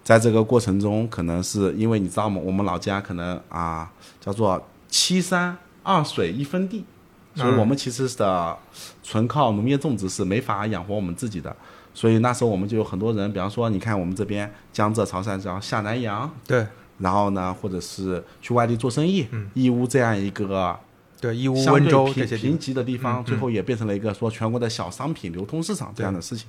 [0.03, 2.39] 在这个过程中，可能是因为你知道吗？
[2.39, 6.85] 我们老家可能啊叫做七山二水一分地，
[7.33, 8.55] 所以我们其实的
[9.01, 11.55] 纯靠农业种植是没法养活我们自己的，
[11.95, 16.63] 所以那时候我们就有很多人，比方说你看我们这边江浙潮汕叫下南洋，对，
[16.99, 20.77] 然后呢或者是去外地做生意，义乌这样一个。
[21.21, 26.47] 对义乌、温州这些贫瘠的地方，最后也变成了一个说全国的小商品流通市场这样的事情。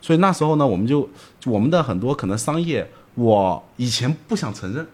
[0.00, 1.08] 所以那时候呢，我们就
[1.44, 4.86] 我们的很多可能商业，我以前不想承认，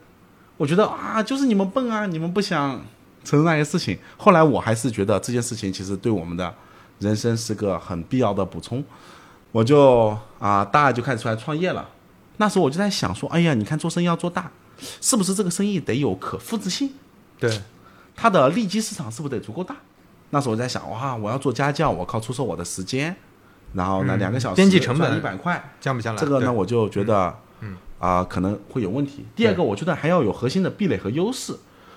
[0.56, 2.84] 我觉得啊，就是你们笨啊，你们不想
[3.24, 3.96] 承认那些事情。
[4.16, 6.52] 后来我还是觉得这件事情其实对我们的
[6.98, 8.82] 人生是个很必要的补充。
[9.52, 11.88] 我就啊，大二就开始出来创业了。
[12.38, 14.50] 那时候我就在想说，哎呀，你看做生意要做大，
[15.00, 16.90] 是不是这个生意得有可复制性？
[17.38, 17.60] 对。
[18.14, 19.76] 它的利基市场是不是得足够大？
[20.30, 23.14] 那时候我在想，哇，我要做家教，我靠出售我的时间，
[23.74, 26.18] 然后呢，两个小时边际成本一百块降不下来。
[26.18, 29.26] 这个呢，我就觉得，嗯啊，可能会有问题。
[29.36, 31.54] 第二个，我觉得还要有核心的壁垒和优势。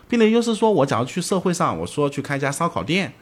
[0.09, 3.13] 壁垒优势说，我假如去社会上，我说去开一家烧烤店，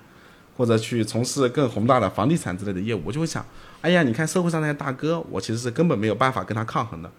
[0.57, 3.45] 或者去从事更宏大的房地产之类的业务，我就会想，
[3.81, 7.11] 哎呀，你看社会上那些大哥，我其实是根本没有办法跟他抗衡的，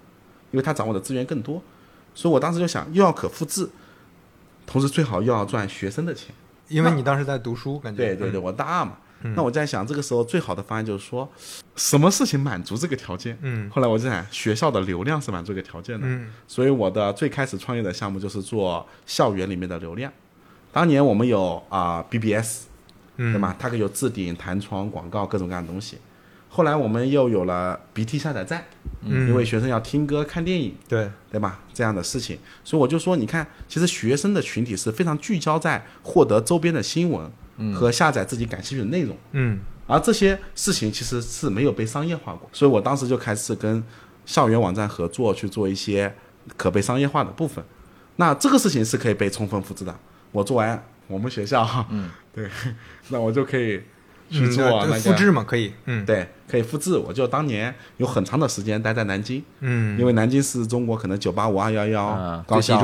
[0.50, 1.62] 因为他掌握的资源更多。
[2.12, 3.68] 所以我当时就想，又要可复制。
[4.66, 6.34] 同时，最好又要赚学生的钱，
[6.68, 8.98] 因为你当时在读书，感觉对对对，我大二嘛。
[9.34, 11.26] 那我在想，这个时候最好的方案就是说，
[11.76, 13.38] 什么事情满足这个条件？
[13.40, 13.70] 嗯。
[13.70, 16.06] 后来我就想，学校的流量是满足这个条件的。
[16.06, 16.30] 嗯。
[16.46, 20.12] 所以我的最开始创业的项目就是做校园里面的流量。
[20.72, 22.64] 当年我们有啊 BBS，
[23.16, 23.56] 对吗？
[23.58, 25.96] 它可以有置顶、弹窗、广告各种各样的东西。
[26.54, 28.64] 后来我们又有了 BT 下载站，
[29.04, 31.58] 因为学生要听歌、看电影，对对吧？
[31.72, 37.28] 这样的事情，所以我就说，你看，其实学生的群体是非常聚焦在获得周边的新闻
[37.74, 43.82] 和下载自己感兴趣的内容，嗯，而这些事情其实是没有被商业化过，所以我当时就开始跟
[44.24, 46.14] 校园网站合作去做一些
[46.56, 47.64] 可被商业化的部分。
[48.14, 49.92] 那这个事情是可以被充分复制的。
[50.30, 52.48] 我做完我们学校，嗯， 对，
[53.08, 53.82] 那我就可以。
[54.38, 56.96] 去做复制嘛，可以，嗯，对，可以复制。
[56.96, 62.76] 我就当年有很长的时间待在南京，嗯，因为南京是中国可能九八五二幺幺高校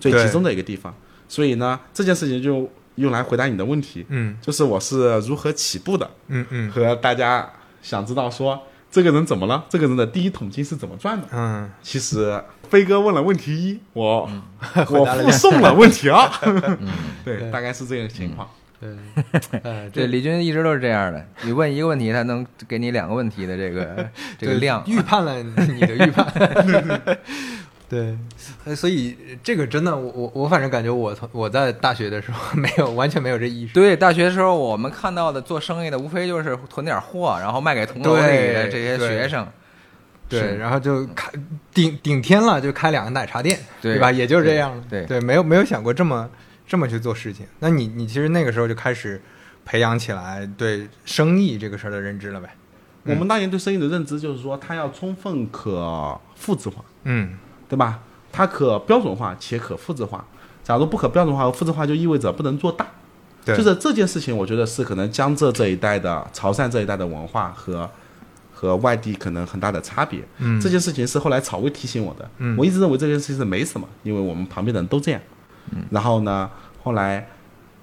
[0.00, 0.92] 最集中的一个地方，
[1.28, 6.70] 所以呢，这件事情就用来回答你的问题，嗯，就是我是如何起步的，嗯嗯。
[6.72, 7.48] 和大家
[7.82, 11.28] 想知道说这个人怎么了，这个人的第一桶金是怎么赚的。
[11.32, 14.28] 嗯，其实飞哥问了问题一，我
[14.90, 16.28] 我附送了问题二，
[17.24, 18.48] 对，大概是这个情况。
[18.80, 18.90] 对，
[19.62, 21.26] 呃，对，李军一直都是这样的。
[21.42, 24.08] 你问一个问题，他能给你两个问题的这个
[24.38, 24.82] 这个量。
[24.86, 26.26] 预判了你的预判。
[27.88, 28.18] 对，
[28.64, 33.72] 呃所以这个真的，我我我反正感觉我从我在大学的时候没有完全没有这意识。
[33.72, 39.46] 对，大学的时候我们看到的做生意的，无非就是囤点货，然后卖给同楼里的这些学生。
[40.28, 41.30] 对，然后就开
[41.72, 44.10] 顶顶天了，就开两个奶茶店，对吧？
[44.10, 44.82] 也就是这样了。
[44.90, 46.28] 对对，没有没有想过这么
[46.66, 47.46] 这么去做事情。
[47.60, 49.20] 那你你其实那个时候就开始
[49.64, 52.56] 培养起来对生意这个事儿的认知了呗？
[53.04, 58.00] 我们当年对生意的认知就是说，它要充分可复制化，嗯对吧？
[58.32, 60.24] 它可标准化且可复制化。
[60.64, 62.84] 假如不可标准化和复制化，就意味着不能做大。
[63.44, 67.88] 对就是这件事情，我觉得是可能江浙这一带的潮汕这一带的文化和
[68.52, 70.20] 和外地可能很大的差别。
[70.38, 72.28] 嗯这件事情是后来草薇提醒我的。
[72.38, 75.20] 嗯我一直认为这件事情是没什么，因为我们旁边的人都这样。
[75.72, 76.50] 嗯然后呢，
[76.82, 77.28] 后来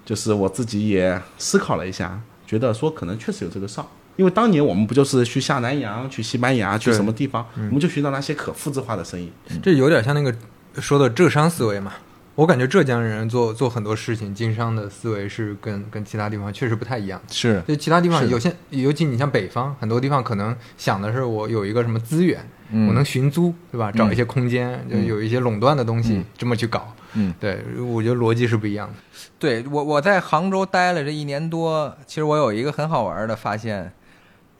[0.06, 3.86] 就是我自己也思考了一下，觉得说可能确实有这个事儿。
[4.16, 9.32] 因为当年我们不就是去下南洋、去西班牙、去什么地方，我们就寻找那些可复制化的生意。
[9.64, 10.34] 这有点像那个
[10.80, 11.94] 说的浙商思维嘛。
[12.36, 17.22] 我感觉浙江人做做很多事情，经商的思维是跟跟其他地方确实不太一样。
[17.30, 23.92] 是就其他地方有些，尤其你像北方，很多地方可能想的是我有一个什么资源，嗯我能寻租，对吧？
[23.92, 26.94] 找一些空间，就有一些垄断的东西，嗯这么去搞。
[27.14, 28.96] 嗯，对，我觉得逻辑是不一样的。
[29.38, 33.94] 对我我在杭州待了这一年多，其实我有一个很好玩的发现，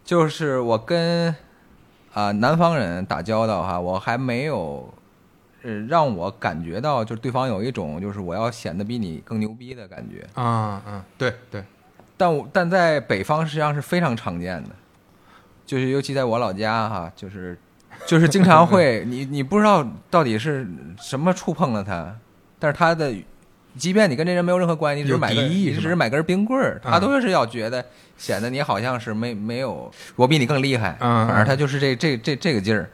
[0.06, 1.36] 就是我跟
[2.14, 4.94] 啊、南方人打交道哈，我还没有
[5.64, 11.64] 呃让我感觉到就是对方有一种就是我要显得比你更牛逼的感觉，啊嗯，对对，
[12.16, 14.70] 但我但在北方实际上是非常常见的，
[15.66, 17.58] 就是尤其在我老家哈，就是
[18.08, 20.68] 就是经常会 你你不知道到底是
[21.02, 22.16] 什么触碰了他，
[22.60, 23.14] 但是他的。
[23.76, 27.84] 即便你跟这人没有任何关系，你只是有买个，你只是买根冰棍儿，嗯他都是要觉得
[28.20, 32.88] 显得你好像是没没有我比你更厉害，嗯反正他就是这这这这个劲儿。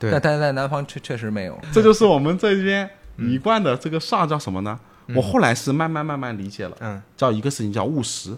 [0.00, 1.56] 对但但是在南方确确实没有。
[1.72, 4.76] 这就是我们这边一贯的这个煞叫什么呢？
[5.14, 8.36] 我后来是慢慢慢慢理解了，嗯叫一个事情叫务实。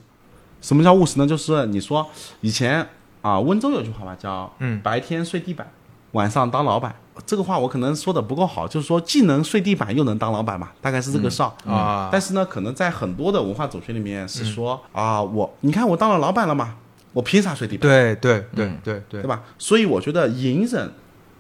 [0.61, 1.27] 什么叫务实呢？
[1.27, 2.07] 就是你说
[2.43, 2.87] 以前
[3.23, 5.67] 啊，温州有句话吧，叫嗯白天睡地板，
[6.13, 6.95] 晚上当老板。
[7.27, 11.53] 这个话我可能说的不够好，就是说既能睡地板又能当老板嘛，大概是这个事儿。
[11.67, 16.75] 啊，但是呢，可能在很多的文化走学里面是说、啊，我你看我当了老板了嘛，
[17.13, 17.83] 我凭啥睡地板？
[17.83, 19.43] 对对对嗯对对对吧？
[19.59, 20.91] 所以我觉得隐忍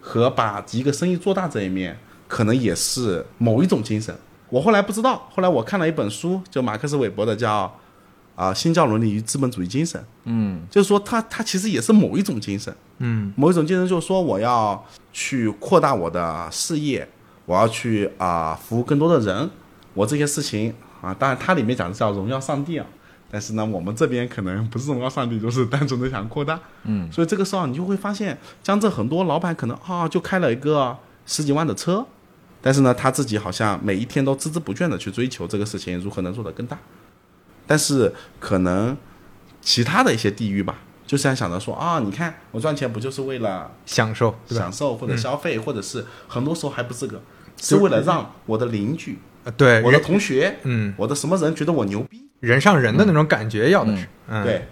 [0.00, 4.14] 和把一个生意做大这一面，可能也是某一种精神。
[4.50, 7.74] 我后来不知道，后来我看了一本书，就马克思韦伯的叫
[8.34, 17.08] 啊、新教伦理与资本主义精神》，嗯就是说他他其实也是某一种精神，嗯某一种精神就是说我要去扩大我的事业，
[17.46, 19.50] 我要去啊、服务更多的人，
[19.94, 22.86] 我这些事情啊，当然它里面讲的是叫荣耀上帝啊。
[23.34, 26.60] 但是呢，我们这边可能不是荣耀上帝，就是单纯的想扩大。
[26.84, 32.06] 嗯，所以这个时候你就会发现，江浙很多老板可能啊就开了一个十几万的车，
[32.60, 36.76] 但是呢他自己好像每一天都孜孜不倦的去追求这个事情如何能做得更大，
[37.72, 38.94] 但是可能
[39.62, 44.34] 其他的一些地域吧，就想想着说啊，你看我赚钱不就是为了享受？
[44.46, 47.22] 享受或者消费，或者是很多时候还不是个，
[47.58, 50.92] 是为了让我的邻居、呃对我的同学、嗯。
[50.98, 54.44] 我的什么人觉得我牛逼，人上人的那种感觉要的是嗯。
[54.44, 54.68] 对，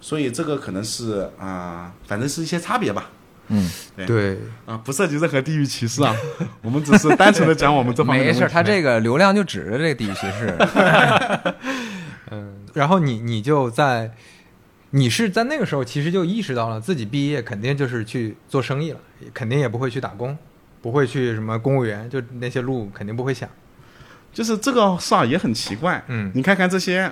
[0.00, 3.10] 所以这个可能是啊、反正是一些差别吧。
[3.48, 3.70] 嗯，
[4.04, 4.36] 对。
[4.66, 6.12] 啊，不涉及任何地域歧视啊，
[6.62, 10.52] 我们只是单纯的讲我们这方面没事他这个流量就指着这个地域歧视。
[12.30, 14.12] 嗯，然后你你就在，
[14.90, 19.00] 你是在那个时候其实就意识到了自己毕业肯定就是去做生意了，
[19.32, 20.36] 肯定也不会去打工，
[20.82, 23.48] 不会去什么公务员，就那些路肯定不会想。
[24.32, 26.04] 就是这个事儿也很奇怪。
[26.08, 27.10] 嗯你看看这些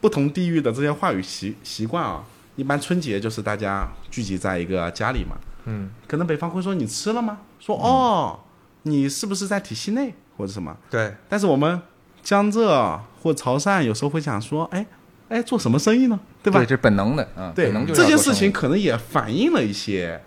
[0.00, 2.24] 不同地域的这些话语习习惯啊，
[2.56, 7.40] 一般春节就是大家聚集在一个家里嘛，嗯，可能北方会说你吃了吗？
[7.58, 8.40] 说哦，
[8.82, 10.76] 你是不是在体系内或者什么？
[10.90, 11.80] 对，但是我们
[12.24, 14.84] 江浙或潮汕有时候会想说，哎
[15.28, 16.18] 哎，做什么生意呢？
[16.42, 16.58] 对吧？
[16.58, 20.20] 对这是本能的啊，对本能就这件事情可能也反映了一些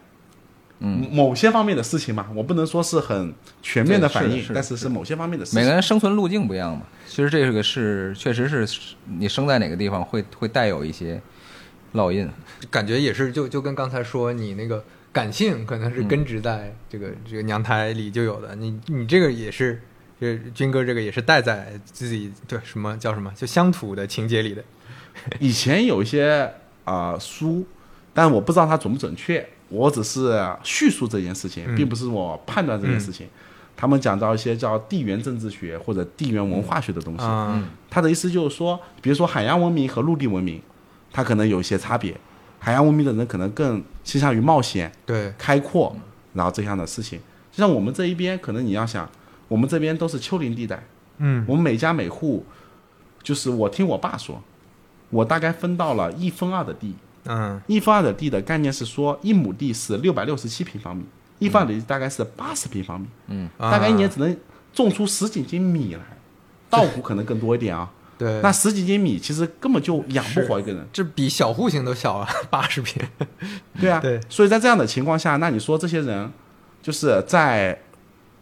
[0.80, 3.34] 嗯，某些方面的事情嘛，我不能说是很
[3.64, 5.60] 全面的反映，是是但是是某些方面的事情。
[5.60, 6.84] 每个人生存路径不一样嘛。
[7.08, 11.20] 其实这个是确实是你生在哪个地方会会带有一些
[11.94, 12.30] 烙印。
[12.70, 19.82] 感觉也是就就跟刚才说你那个感性可能是根植在这个、这个娘胎里就有的，你你这个也是
[20.20, 24.64] 这军哥这个也是带在自己对什么叫什么就乡土的情节里的。
[25.40, 26.52] 以前有一些
[26.84, 27.66] 啊书，
[28.14, 33.28] 但我不知道它准不准确，我只是叙述这件事情，并不是我判断这件事情。
[33.76, 37.24] 他们讲到一些叫地缘政治学或者地缘文化学的东西，
[37.92, 40.60] 他的意思就是说，比如说海洋文明和陆地文明，
[41.12, 42.16] 它可能有一些差别。
[42.58, 45.96] 海洋文明的人可能更倾向于冒险、对开阔，
[46.34, 47.20] 然后这样的事情。
[47.52, 49.08] 就像我们这一边，可能你要想，
[49.48, 50.84] 我们这边都是丘陵地带，
[51.18, 52.46] 嗯，我们每家每户，
[53.24, 54.42] 就是我听我爸说，
[55.10, 61.04] 我大概分到了一分二的地，嗯，一分二的地的概念是说，一亩地是六百六十七平方米。
[61.40, 64.36] 一分二的地大概是八十平方米，嗯，大概一年只能
[64.74, 66.02] 种出十几斤米来，
[66.70, 67.92] 稻谷可能更多一点啊。
[68.18, 73.00] 对，那十几斤米其实根本就养不活一个人，这比小户型都小啊， 八十平。
[73.80, 74.20] 对啊，对。
[74.28, 76.32] 所以在这样的情况下，那你说这些人
[76.82, 77.80] 就是在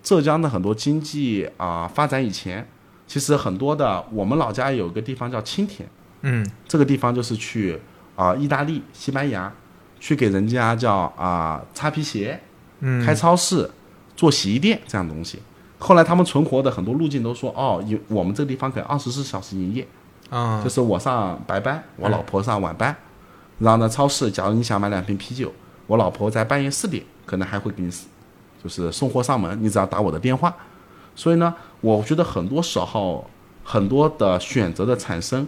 [0.06, 2.66] 浙江的很多经济啊发展以前，
[3.06, 5.90] 其实很多的我们老家有个地方叫青田，
[6.22, 7.78] 嗯，这个地方就是去
[8.16, 9.52] 啊意大利、西班牙
[10.00, 12.40] 去给人家叫啊擦皮鞋。
[12.82, 13.04] 嗯。
[13.04, 13.72] 开超市、
[14.16, 15.40] 做洗衣店这样的东西，
[15.80, 19.88] 后来他们存活的很多路径都说，哦，有我们这个地方可以二十四小时营业，
[20.30, 22.96] 啊，就是我上白班，我老婆上晚班，
[23.60, 25.52] 然后呢，超市假如你想买两瓶啤酒，
[25.88, 27.90] 我老婆在半夜四点可能还会给你，
[28.66, 30.52] 就是送货上门，你只要打我的电话。
[31.16, 33.30] 所以呢，我觉得很多时候
[33.64, 35.48] 很多的选择的产生，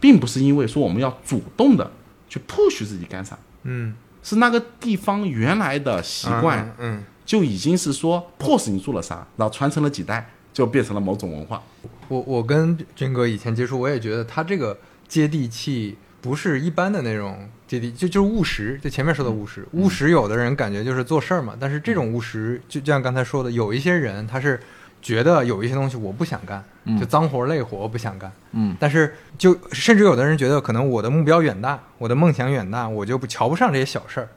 [0.00, 1.90] 并不是因为说我们要主动的
[2.30, 3.94] 去 push 自己干啥，嗯。
[4.22, 11.62] 是那个地方原来的习惯，嗯，就已经是说迫使你做了啥，然后传承了几代，就变成了某种文化。
[12.08, 18.78] 我我跟军哥以前接触，我也觉得他这个接地气不是一般的那种就就是务实。
[18.82, 24.60] 就前面说的务实，务实有的人感觉就是做事儿嘛，但是这种务实，就就像刚才说的，有一些人他是。
[25.02, 26.64] 觉得有一些东西我不想干，
[26.98, 28.32] 就脏活累活我不想干。
[28.52, 34.28] 嗯，但是就甚至有的人觉得可能我的目标远大，我的梦想远大，我就不瞧不上这些小事儿。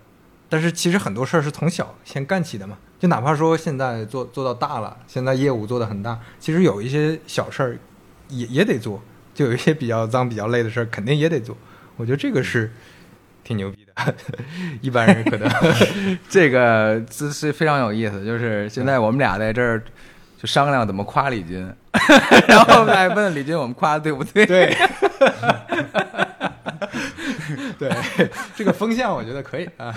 [0.48, 2.78] 但是其实很多事儿是从小先干起的嘛。
[3.00, 7.78] 就哪怕说现在做做到大了，现在业务做得很大，其实有一些小事儿
[8.28, 9.02] 也也得做。
[9.34, 11.58] 就有一些比较脏、比较累的事儿，肯定也得做。
[11.98, 12.72] 我觉得这个是
[13.50, 14.16] 挺牛逼的，
[14.80, 15.50] 一般人可能
[16.30, 18.24] 这个这是非常有意思。
[18.24, 19.82] 就是现在我们俩在这儿。
[20.42, 21.70] 就商量怎么夸李军，
[22.48, 24.46] 然后再问李军我们夸的对不对？
[24.46, 24.74] 对，
[27.78, 27.92] 对，
[28.56, 29.94] 这个风向我觉得可以啊。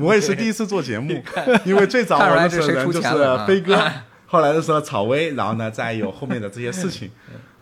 [0.00, 1.22] 我也是第一次做节目，
[1.64, 3.80] 因为最早我认识的人就是飞哥，
[4.26, 7.08] 后来的时候草薇，然后呢再有后面的这些事情，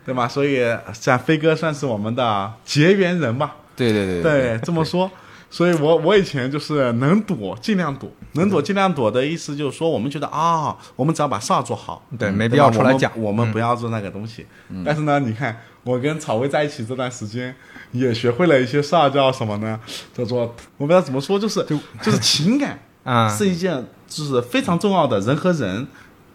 [0.07, 0.27] 对吧？
[0.27, 3.57] 所以像飞哥算是我们的结缘人吧。
[3.77, 5.11] 对对对对，这么说。
[5.51, 14.45] 所以，我我以前就是能躲尽量躲，能躲尽量躲的意思就是说，我们觉得啊，我们只要把事儿做好，对，没必要出来讲，我们不要做那个东西。
[14.85, 17.55] 但是呢，你看我跟草薇在一起这段时间，
[17.93, 19.79] 也学会了一些事儿，叫什么呢？
[20.13, 20.41] 叫做
[20.77, 21.65] 我不知道怎么说，就是
[22.03, 25.87] 就是情感 啊，是一件就是非常重要的，人和人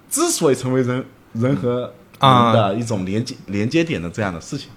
[0.10, 4.70] 之所以成为人人和人的一种连接连接点的这样的事情。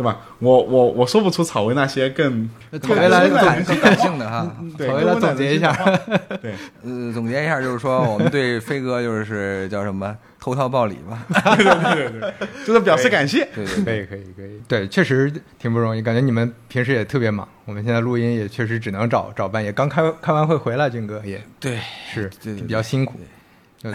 [0.00, 0.18] 对吧？
[0.38, 2.48] 我我我说不出草薇那些更
[2.80, 4.50] 草薇来更感性的哈。
[4.78, 5.74] 草薇来总结一下，
[6.40, 11.22] 对，呃，总结一下就是说，我们对飞哥就是叫什么投桃报李吧。
[11.54, 13.46] 对对对对，就是表示感谢。
[13.54, 14.62] 对对，可以可以可以。
[14.66, 17.46] 对，确实挺不容易，感觉你们平时也特别忙。
[17.66, 19.70] 我们现在录音也确实只能找找半夜。
[19.70, 21.78] 刚开开完会回来，军哥也对，
[22.10, 23.20] 是比较辛苦。
[23.84, 23.92] 有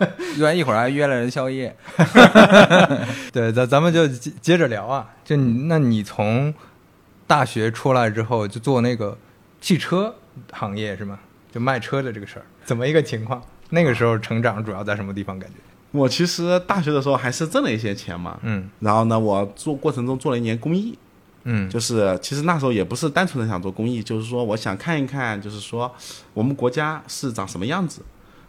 [0.00, 0.12] 的。
[0.38, 1.76] 约完一会儿还约了人宵夜，
[3.32, 5.08] 对，咱咱们就接接着聊啊。
[5.24, 6.52] 就你，那你从
[7.26, 9.16] 大学出来之后就做那个
[9.60, 10.14] 汽车
[10.52, 11.18] 行业是吗？
[11.52, 13.42] 就卖车的这个事儿，怎么一个情况？
[13.70, 15.38] 那个时候成长主要在什么地方？
[15.38, 15.56] 感觉
[15.92, 20.96] 我其实大学的时候还是挣了一些钱嘛，嗯，然后呢，我做过程中做了一年公益，
[21.44, 25.92] 嗯，就是其实那时候也不是单纯的想做公益，就是说我想看一看，就是说
[26.32, 28.02] 我们国家是长什么样子。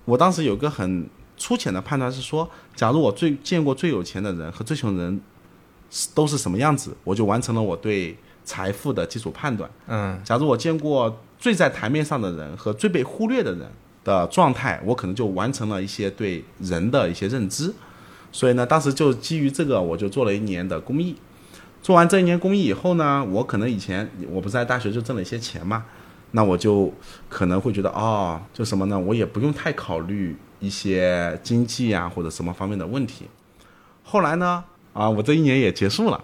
[0.06, 1.10] 我当时有个很。
[1.42, 5.20] 粗浅的判断是说，假如我最见过最有钱的人和最穷人
[6.14, 9.68] 都是什么样子，我就完成了我对财富的基础判断。
[9.88, 13.68] 嗯，假如我见过最在台面上的人和最被忽略的人
[14.04, 17.74] 的状态，我可能就完成了一些对人的一些认知。
[18.32, 21.16] 所以呢，当时就基于这个，我就做了一年的公益。
[21.82, 25.86] 做完这一年公益以后呢，我可能以前我不是在大学就挣了一些钱嘛，
[26.34, 26.94] 那我就
[27.28, 29.00] 可能会觉得哦，就什么呢？
[29.00, 30.38] 我也不用太考虑。
[30.62, 33.26] 一些经济啊或者什么方面的问题，
[34.04, 36.24] 后来呢啊，我这一年也结束了，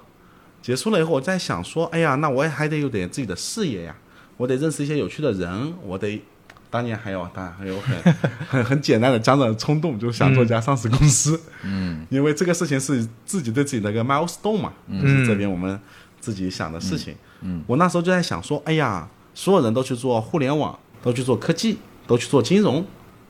[0.61, 3.95] 结束了以后，我在想说，哎呀，那我也还得有点自己的事业呀，
[4.37, 6.21] 我得认识一些有趣的人，我得
[6.69, 8.13] 当年还有当然还有很
[8.47, 11.39] 很很简单的家长的冲动，就想做一家上市公司。
[11.63, 15.79] 嗯，因为这个事情是自己对自己的一个 milestone 嘛，就是这边我们
[16.19, 17.15] 自己想的事情。
[17.41, 22.85] 嗯，我那时候就在想说，哎呀，所有人都去做互联网，都去做科技，都去做金融，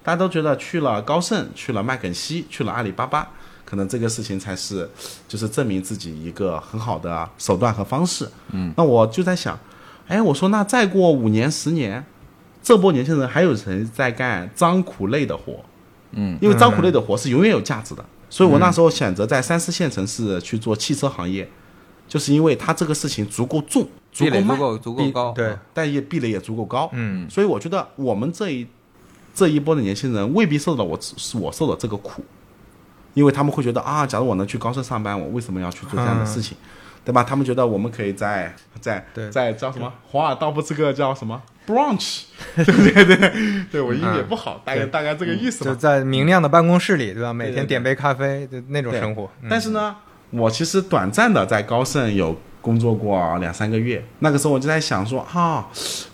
[0.08, 3.28] 大家都觉得去了高盛，去了麦肯锡，去了阿里巴巴，
[3.66, 4.90] 可能这个事情才是
[5.28, 8.26] 就是证明自己一个很好的手段和方式。
[8.54, 9.60] 嗯，那我就在想，
[10.08, 12.06] 哎，我说那再过五年十年。
[12.64, 15.60] 这波年轻人还有谁在干脏苦累的活？
[16.12, 21.50] 嗯，因为脏苦累的活是永远有价值的，所以我那时候选择在三四线城市去做汽车行业，
[22.08, 23.86] 就是因为它这个事情足够重，
[24.18, 28.66] 壁垒足够足够高，对，但也壁垒也足够高，嗯，所以我觉得我们这一
[29.38, 32.26] 这一波的年轻人未必受到我是我受的这个苦，
[33.14, 36.58] 因为他们会觉得啊，假如我能去高盛上班，我为什么要去做这样的事情，
[37.06, 37.24] 对吧？
[37.24, 42.24] 他们觉得我们可以在在在叫什么华尔道夫这个叫什么？Branch，
[42.56, 47.32] 对对对，对我英语也不好，大概大概这个意思就在明亮的办公室里，对吧？
[47.32, 49.30] 每天点杯咖啡的那种生活。
[49.48, 49.96] 但是呢，
[50.32, 55.68] 我其实短暂的在高盛有工作过两三个月，那个时候我就在想说，啊，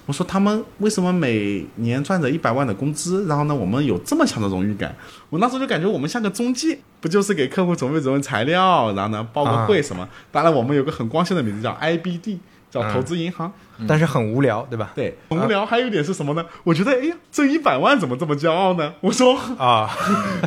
[0.05, 4.95] 我说他们为什么每年赚着一百万的工资，然后呢，我们有这么强的荣誉感？
[5.29, 10.07] 我那时候就感觉我们像个中介，不就是给客户准备准备材料，然后呢报个会什么？
[10.31, 12.37] 当然，我们有个很光鲜的名字叫 IBD。
[12.73, 13.53] 叫投资银行，
[13.87, 14.91] 但是很无聊，对吧？
[14.95, 15.63] 对，很无聊。
[15.63, 16.43] 还有一点是什么呢？
[16.63, 18.91] 我觉得，哎呀，挣一百万怎么这么骄傲呢？
[18.99, 19.87] 我说啊，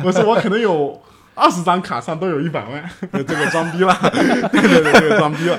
[0.03, 1.01] 我说我可能有
[1.33, 2.83] 二十张卡上都有一百万，
[3.13, 3.97] 这个装逼了，
[4.51, 5.57] 对对对，这个装逼了。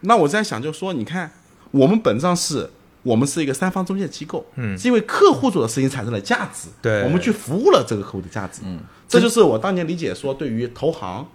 [0.00, 1.30] 那我在想，就说你看，
[1.70, 2.68] 我们本质上是
[3.02, 11.26] 我们是一个三方中介机构，嗯，是因为客户做的事情产生了价值，对，我们去服务了这个客户的价值，嗯，这就是我当年理解说，对于投行、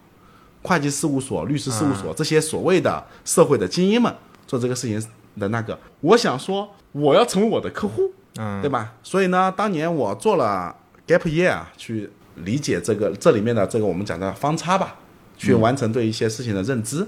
[0.62, 4.14] 会计事务所、律师事务所这些所谓的社会的精英们。
[4.48, 5.04] 做这个事情
[5.40, 8.94] 的那个，我想说，我要成为我的客户，嗯，对吧？
[9.02, 10.76] 所以呢，当年我做了
[11.08, 14.98] gap year 去理解这个这里面的这个我们讲的方差吧，
[15.36, 17.08] 去完成对一些事情的认知。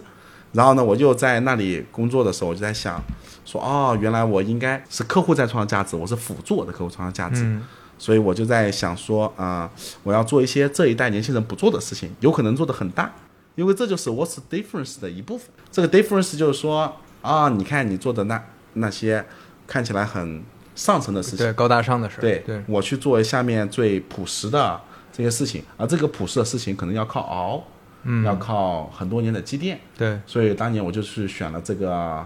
[0.53, 3.01] 然后呢，我就在那里工作的时候，我就在想，
[3.45, 7.59] 说哦，原来我应该是客户在创造价值，我是辅助我的客户创造价值。
[7.97, 9.69] 所以我就在想说，啊，
[10.03, 13.13] 我要做一些这一代年轻人不做的事情，有可能做的很大，
[13.55, 15.47] 因为这就是 what's difference 的一部分。
[15.71, 16.93] 这个 difference 就是说。
[17.23, 18.41] 啊，你看你做的那
[18.73, 19.25] 那些
[19.65, 20.41] 看起来很
[20.75, 24.79] 上层的事情，对高大上的事，对对，我去做下面最朴实的
[25.11, 27.61] 这些事情，而这个朴实的事情可能要靠熬，
[28.09, 32.25] 嗯，要靠很多年的积淀，对，所以当年我就是选了这个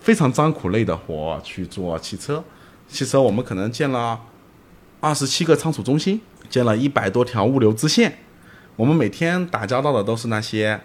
[0.00, 2.42] 非常脏苦累的活去做汽车，
[2.88, 4.20] 汽车我们可能建了
[5.00, 8.18] 二十七个仓储中心，建了一百多条物流支线，
[8.76, 10.80] 我们每天打交道的都是那些。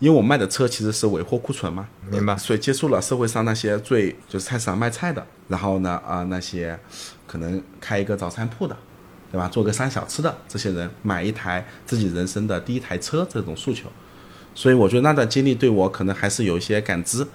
[0.00, 2.34] 因为我卖的车其实是尾货库存嘛，明白？
[2.34, 6.78] 所以接触了社会上那些最就是菜市场卖菜的，然后呢啊那些
[7.26, 8.74] 可能开一个早餐铺的，
[9.30, 9.48] 对吧？
[9.48, 13.88] 做个三小吃的这些人买一台自己人生的第一台车这种诉求，
[14.54, 17.26] 所以我觉得那段经历对我可能还是有一些感知。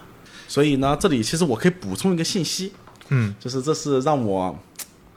[0.48, 2.74] 所以呢，这里其实我可以补充一个信息，
[3.10, 4.58] 嗯，就是这是让我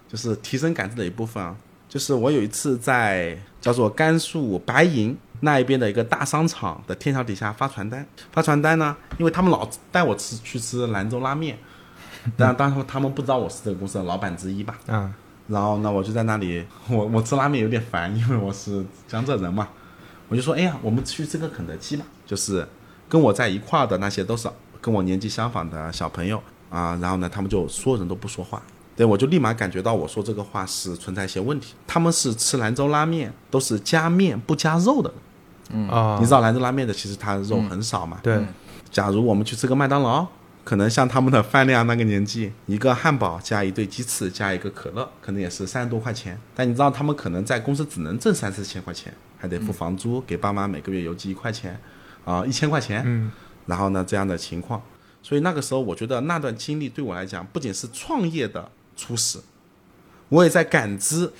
[0.08, 1.54] 就是提升感知的一部分啊，
[1.88, 5.16] 就是我有一次在叫做甘肃白银。
[5.40, 11.56] 那一边的一个大商场的天桥底下发传单，发传单呢，因为他们老带我吃去吃兰州拉面，
[12.36, 14.76] 但当时他们不知道我是这个公司的老板之一吧？
[14.88, 15.14] 嗯，
[15.48, 19.68] 然后呢，我就在那里， 我我吃拉面有点烦，因为我是江浙人嘛，
[20.28, 22.66] 我就说，哎呀，我们去吃个肯德基吧，就是
[23.08, 24.48] 跟我在一块的那些都是
[24.80, 26.40] 跟我年纪相仿的小朋友
[26.70, 28.62] 啊，然后呢，他们就所有人都不说话。
[28.94, 31.74] 对，我就立马感觉到我说这个话是存在一些问题。
[31.86, 35.12] 他们是吃兰州拉面，都是加面不加肉的。
[35.70, 38.18] 嗯啊，你知道兰州拉面的其实它肉很少嘛？
[38.22, 38.44] 对。
[38.90, 40.26] 假如我们去吃个麦当劳，
[40.68, 46.38] 可能像他们的饭量那个年纪，一个汉堡加一对鸡翅加一个可乐，可能也是三十多块钱。
[46.54, 51.80] 但你知道他们可能在公司只能挣三四千块钱，还得付房租，给爸妈每个月邮寄一块钱，
[52.26, 53.02] 啊，一千块钱。
[53.06, 53.32] 嗯。
[53.64, 54.82] 然后呢，这样的情况，
[55.22, 58.70] 所以那个时候我觉得那段经历对我来讲，不仅是创业的。
[58.94, 59.38] 初始，
[60.28, 61.32] 我也在感知，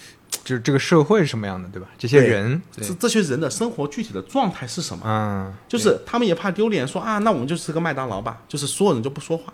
[0.45, 1.89] 就是这个社会是什么样的，对吧？
[1.99, 5.03] 这些人，这这些人的生活具体的状态是什么？
[5.07, 9.53] 嗯，就是他们也怕丢脸，说啊，那我们就吃个麦当劳吧，就是所有人就不说话，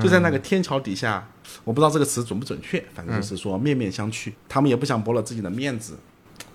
[0.00, 1.28] 就在那个天桥底下，
[1.64, 5.96] 我不知道这个词准不准确，反正就是说面面相觑，他们也不想驳了自己的面子，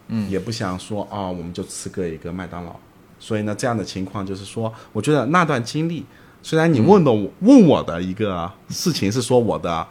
[0.07, 2.76] 嗯，也不想说啊，我们就吃个一个麦当劳，
[3.19, 6.05] 所以呢，这样的情况就是说，我觉得那段经历，
[6.41, 7.11] 虽然你问的
[7.41, 9.86] 问我的一个事情是说我的。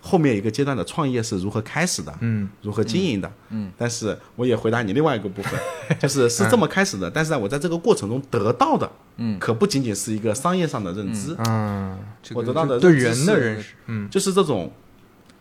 [0.00, 2.14] 后面一个阶段的创业是如何开始的？
[2.20, 3.30] 嗯，如何经营的？
[3.50, 5.60] 嗯，但是我也回答你另外一个部分，
[5.98, 7.10] 就是是这么开始的。
[7.10, 11.98] 但是呢我在这个过程中得到的，嗯，可不仅仅是一个商业上的认知，嗯，
[12.34, 14.72] 我得到的对人的认识，嗯，就是这种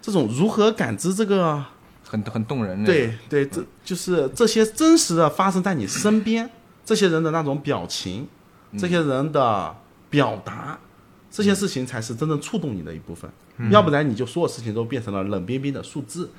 [0.02, 1.64] 这种如何感知这个
[2.04, 2.84] 很很动人。
[2.84, 6.50] 对对，这就是这些真实的发生在你身边，
[6.84, 8.28] 这些人的那种表情，
[8.78, 9.76] 这些人的
[10.10, 10.80] 表达，
[11.36, 13.30] 这些事情才是真正触动你的一部分。
[13.70, 16.32] 要不然你就所有事情都变成了冷冰冰的数字，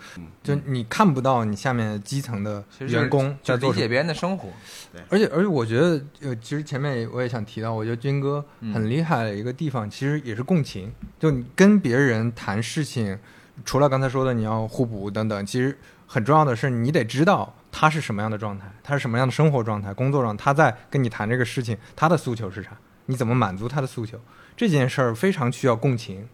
[0.43, 4.49] 就你看不到你下面基层的员工在做理解别人的生活。
[4.91, 8.43] 对，而且而且我觉得，呃，其实前面我也想提到，我觉得军哥
[8.73, 10.91] 很厉害的一个地方，其实也是共情。
[11.19, 13.19] 就你跟别人谈事情，
[13.67, 22.71] 除了刚才说的你要互补等等，其实很重要的是你得知道他是什么样的状态，他是什么样的生活状态、工作状态，他在跟你谈这个事情，他的诉求是啥？
[23.07, 24.19] 你怎么满足他的诉求？
[24.57, 26.27] 这件事儿非常需要共情。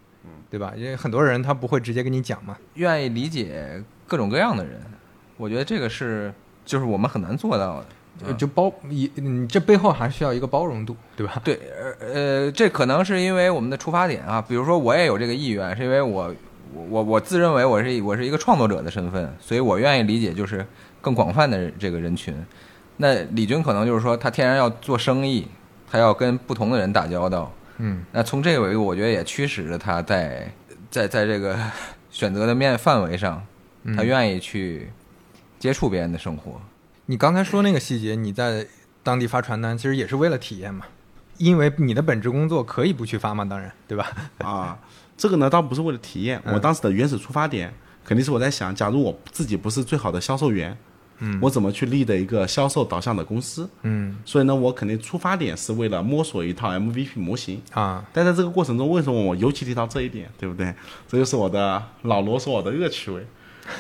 [0.49, 0.75] 对吧？
[0.77, 4.79] 因为很多人他不会直接跟你讲嘛，愿意理解各种各样的人，
[5.39, 6.31] 我觉得这个是
[6.63, 7.83] 就是我们很难做到
[8.21, 8.35] 的。
[8.35, 11.41] 就包一，你这背后还需要一个包容度，对吧？
[11.43, 11.59] 对，
[12.01, 16.35] 呃，这可能是因为我们的出发点啊，比如说我也有这个意愿，是因为我
[16.75, 20.63] 我我自认为我是我是一个创作者的身份，所以我愿意理解就是
[21.01, 22.37] 更广泛的这个人群。
[22.99, 25.49] 那李军可能就是说他天然要做生意，
[25.91, 27.51] 他要跟不同的人打交道。
[27.85, 30.53] 嗯，那从这个维度，我觉得也驱使着他在
[30.89, 31.59] 在在这个
[32.11, 33.45] 选择的面范围上，
[33.97, 34.93] 他愿意去
[35.59, 36.61] 接触别人的生活。
[37.07, 38.65] 你刚才说那个细节，你在
[39.03, 40.87] 当地发传单，其实也是为了体验嘛？
[41.39, 44.13] 因为你的本职工作可以不去发嘛，当然，对吧？
[44.39, 44.79] 啊，
[45.17, 47.75] 这个呢倒不是为了体验，我当时的原始出发点
[48.05, 50.79] 肯定是我在想，假如我自己不是最好的销售员。
[51.41, 53.69] 我怎么去立的一个销售导向的公司？
[53.83, 58.05] 嗯，所以呢，我肯定出发点是为了摸索一套 MVP 模型啊。
[58.13, 60.75] 但在这个过程中，为什么我尤其提到这一点，对不对？
[61.09, 63.25] 这就是我的老罗说我的恶趣味，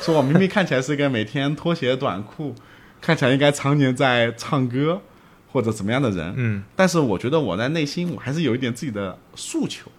[0.01, 2.55] 说我明明看起来是一个每天拖鞋短裤，
[3.01, 5.01] 看起来应该常年在唱歌
[5.51, 9.91] 或者怎么样的人，嗯，但是我觉得我在内心我还是有一点自己的诉求。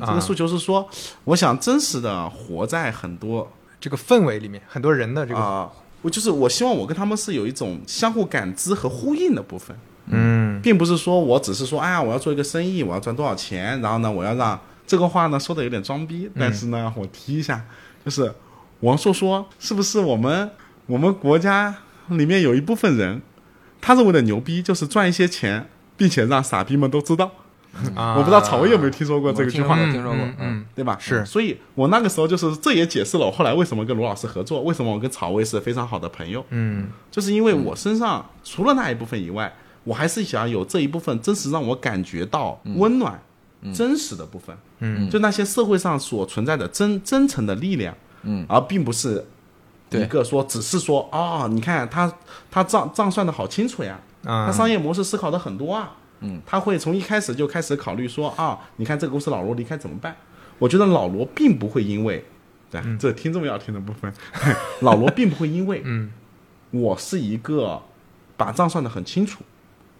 [0.00, 0.88] 这个诉求是说，
[1.24, 5.70] 我想真实的活在很多这个氛围里面，很多人的这个。
[6.02, 9.76] 我就是我希望我跟他们是有一种相互感知和呼应的部分，
[10.06, 17.64] 嗯，并不是说我只是说，哎呀，我要做一个生意，我要赚多少钱，然后呢，我要让这个话呢说的有点装逼，但是呢，我提一下，
[18.04, 18.32] 就是
[18.80, 20.50] 王朔说，是不是我们
[20.86, 21.74] 我们国家
[22.08, 23.20] 里面有一部分人，
[23.80, 27.30] 他认为的牛逼就是赚一些钱，并且让傻逼们都知道。
[27.94, 29.76] 我不知道草薇有没有听说过这个句话？
[29.76, 30.96] 听说过，嗯，对吧？
[31.00, 36.44] 是，所以我那个时候就是，这也解释了我后来为什么跟罗老师合作，为什么我跟草薇是非常好的朋友。
[36.50, 39.52] 嗯，就是因为我身上除了那一部分以外，
[39.84, 43.20] 我还是想有这一部分真实让我感觉到温暖、
[43.72, 44.56] 真实的部分。
[44.80, 47.94] 嗯，就那些社会上所存在的真真诚的力量。
[48.22, 49.24] 嗯，而并不是
[49.90, 52.12] 一个说只是说啊，你看他
[52.50, 55.92] 他账账算的好清楚呀，他商业模式思考的很多啊。
[56.20, 60.14] 嗯，他会从一开始就开始考虑说啊，你看这个公司老罗离开怎么办？
[60.58, 62.22] 我觉得老罗并不会因为，
[62.70, 64.12] 对，这听众要听的部分，
[64.80, 66.10] 老罗并不会因为， 嗯，
[66.70, 67.80] 我是一个
[68.36, 69.42] 把账算得很清楚，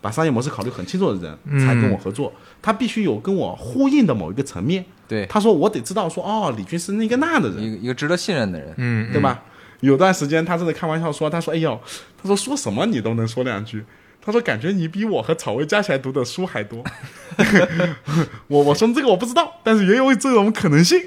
[0.03, 2.31] 把商业模式考虑很清楚的人，才跟我合作。
[2.61, 4.85] 他必须有跟我呼应的某一个层面。
[5.09, 9.43] 对，他说我得知道说哦，李军是那个那的人，一个一个值得信任的人，嗯，对吧？
[9.81, 11.81] 有段时间他真的开玩笑说，他说哎呦，
[12.23, 13.83] 他说说什么你都能说两句。
[14.23, 16.85] 他说：“感觉你比我和草薇加起来读的书还多。
[18.49, 20.99] ”我我说这个我不知道，但是也有这种可能性。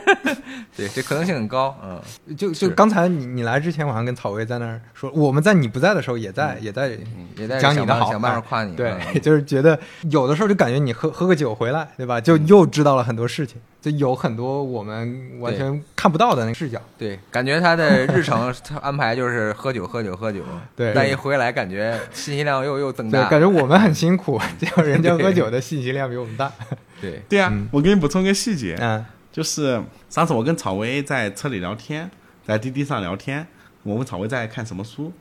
[0.76, 1.76] 对，这可能性很高。
[1.82, 2.00] 嗯，
[2.36, 6.96] 就就刚才你你来之前，我还跟草薇在那儿说，我们在你不在的时候，也在也在
[7.36, 8.74] 也在讲你的好，想办法夸你。
[8.74, 9.78] 对， 就是觉得
[10.10, 12.20] 有的时候就感觉你喝喝个酒回来，对吧？
[12.20, 13.60] 就又知道了很多事情。
[13.80, 18.52] 就有很多我们完全看不到的那个视角，对，感觉他的日程
[18.82, 20.42] 安排就是喝酒喝酒喝酒，
[20.74, 26.52] 对，但一回来感觉信息量又又增大，对感觉我们很辛苦， 结果人家喝酒的信息量比我们大，
[27.00, 27.22] 对。
[27.28, 27.40] 对。
[27.40, 32.10] 啊，我给你补充个细节，嗯，就是上次我跟草薇在车里聊天，
[32.44, 33.46] 在滴滴上聊天，
[33.84, 35.12] 我问草薇在看什么书。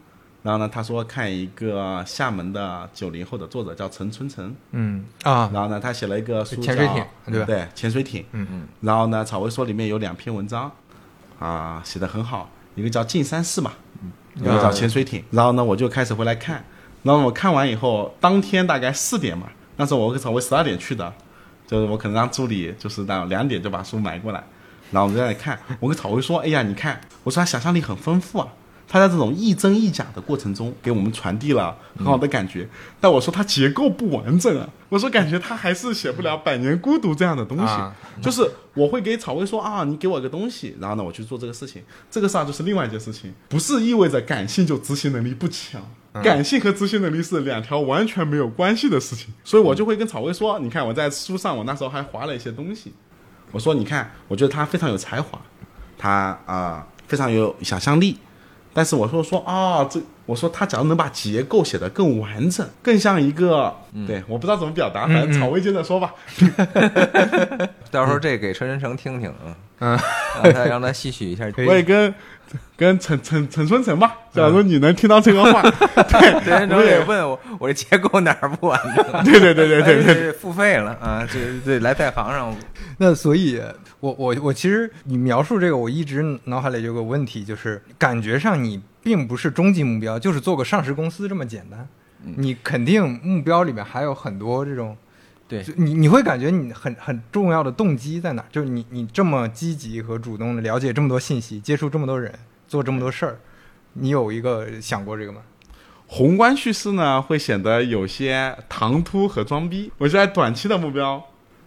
[0.48, 7.46] 然后呢，他说看一个厦门的九零后的作者叫陈春成，嗯啊，然后呢，他写了一个书潜水艇，对吧？
[7.46, 8.66] 对，潜水艇，嗯嗯。
[8.80, 10.72] 然后呢，草薇说里面有两篇文章，
[11.38, 13.74] 啊，写的很好，一个叫《进山寺》嘛，
[14.36, 15.20] 一个叫《潜水艇》。
[15.32, 16.64] 然后呢，我就开始回来看，
[17.04, 21.14] 然后我看完以后，当天大概四点嘛，那时候我跟草薇十二点去的，
[21.68, 24.42] 就是我可能让助理就是到两点就把书买过来，
[24.92, 28.48] 然后我们在那看，我跟草薇说，哎呀，你看，我说他想象力很丰富啊。
[28.88, 32.68] 他在这种亦真亦假的过程中，给我们传递了很好的感觉。
[33.02, 37.74] 但我说他结构不完整啊，我说感觉他还是写不了《百年孤独》这样的东西。
[38.22, 41.84] 就是我会给草薇说啊，你给我个东西，然后呢，我去做这个事情。
[42.10, 45.82] 这个事儿就是另外一件事情，不是意味着感性就执行能力不强。
[46.24, 49.28] 感性和执行能力是两条完全没有关系的事情。
[49.44, 52.94] 所以我就会跟草薇说，你看我在书上，我那时候还划了一些东西。
[53.52, 55.40] 我说你看，我觉得他非常有才华。
[55.98, 58.18] 他啊非常有想象力。
[58.78, 63.76] 但是我说说啊，这我说他假如能把结构写得更完整，更像一个，
[64.06, 66.14] 对，我不知道怎么表达，反正草薇接着说吧。
[67.90, 69.34] 到时候这给陈仁成听听
[69.80, 70.00] 啊，
[70.44, 71.50] 让他让他吸取一下。
[71.66, 72.14] 我也跟
[72.76, 75.62] 跟陈陈陈春成吧，假如你能听到这个话，
[76.10, 79.06] 对， 陈春成也问我我这结构哪儿不完整？
[79.26, 82.56] 对对对对对对，付费了啊，这对来在行上。
[82.98, 83.62] 那所以。
[84.00, 91.88] 我我我其实你描述这个，我一直脑海里有个问题，就是感觉上你并不是终极目标，就是做个上市公司这么简单。
[92.36, 94.96] 你肯定目标里面还有很多这种，
[95.48, 98.44] 对，你你会感觉你很很重要的动机在哪？
[98.52, 102.34] 就是你你这么积极和主动的了解这么多信息，接触这么多人，
[102.68, 103.40] 做这么多事儿，
[103.94, 105.42] 你有一个想过这个吗？
[106.08, 109.92] 宏观叙事呢，会显得有些唐突和装逼。
[109.98, 111.24] 我现在短期的目标。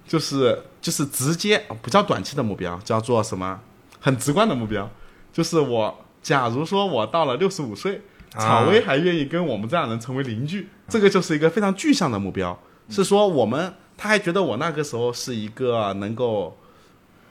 [0.07, 3.61] 就是就是直接不叫短期的目标，叫做什么？
[4.01, 4.91] 很直观的目标，
[5.33, 8.01] 就是我假如说我到了六十五岁，
[8.31, 12.59] 草薇还愿意跟我们这样人成为邻居，这个就是一个非常具象的目标。
[12.91, 16.57] 是说我们他还觉得我那个时候是一个能够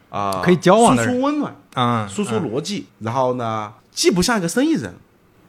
[0.10, 4.96] 啊可以交往的输出温暖啊，输出逻辑，然后呢既不像一个生意人。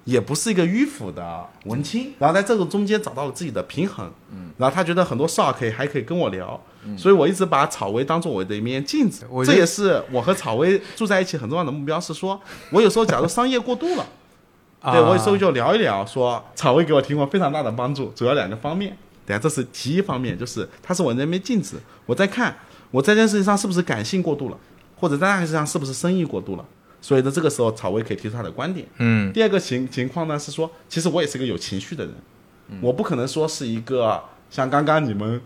[0.05, 6.59] 也不是一个迂腐的文青，然后在这个中间找到了自己的平衡，嗯，然后他觉得很多事儿可以还可以跟我聊，
[6.97, 12.01] 所以我一直把草薇当做我的一面镜子，这也是我和草薇住在一起很重要的目标。
[12.01, 12.41] 是说，
[12.73, 14.07] 我有时候假如商业过度了，
[14.91, 18.97] 对我有时候就聊一聊，说草薇给我提供非常大的帮助，主要两个方面，
[19.39, 22.57] 对这是第一方面，就是他是我那面镜子，我在看
[22.91, 24.59] 我在这件事情上是不是感性过度了，
[24.97, 26.65] 或者在那个事情上是不是生意过度了。
[27.03, 28.87] 所以呢，这个时候草薇可以提出他的观点。
[28.99, 32.15] 嗯，第二个情情况呢是说，其实我也是个有情绪的人，
[32.83, 35.41] 我不可能说是一个像刚刚你们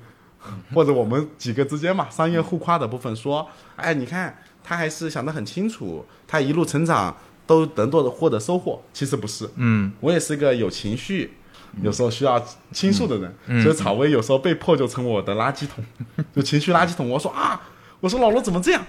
[0.75, 7.17] 或者我们几个之间嘛商业互夸的部分说，哎，你看他还是想得很清楚，他一路成长
[7.47, 8.83] 都能多的获得收获。
[8.93, 11.35] 其实不是，嗯，我也是个有情绪，
[11.83, 15.85] 有时候需要倾诉的人，所以草薇有时候被迫就成我的垃圾桶，
[16.35, 17.09] 就情绪垃圾桶。
[17.09, 17.61] 我说啊。
[18.01, 18.85] 我说老罗怎么这样？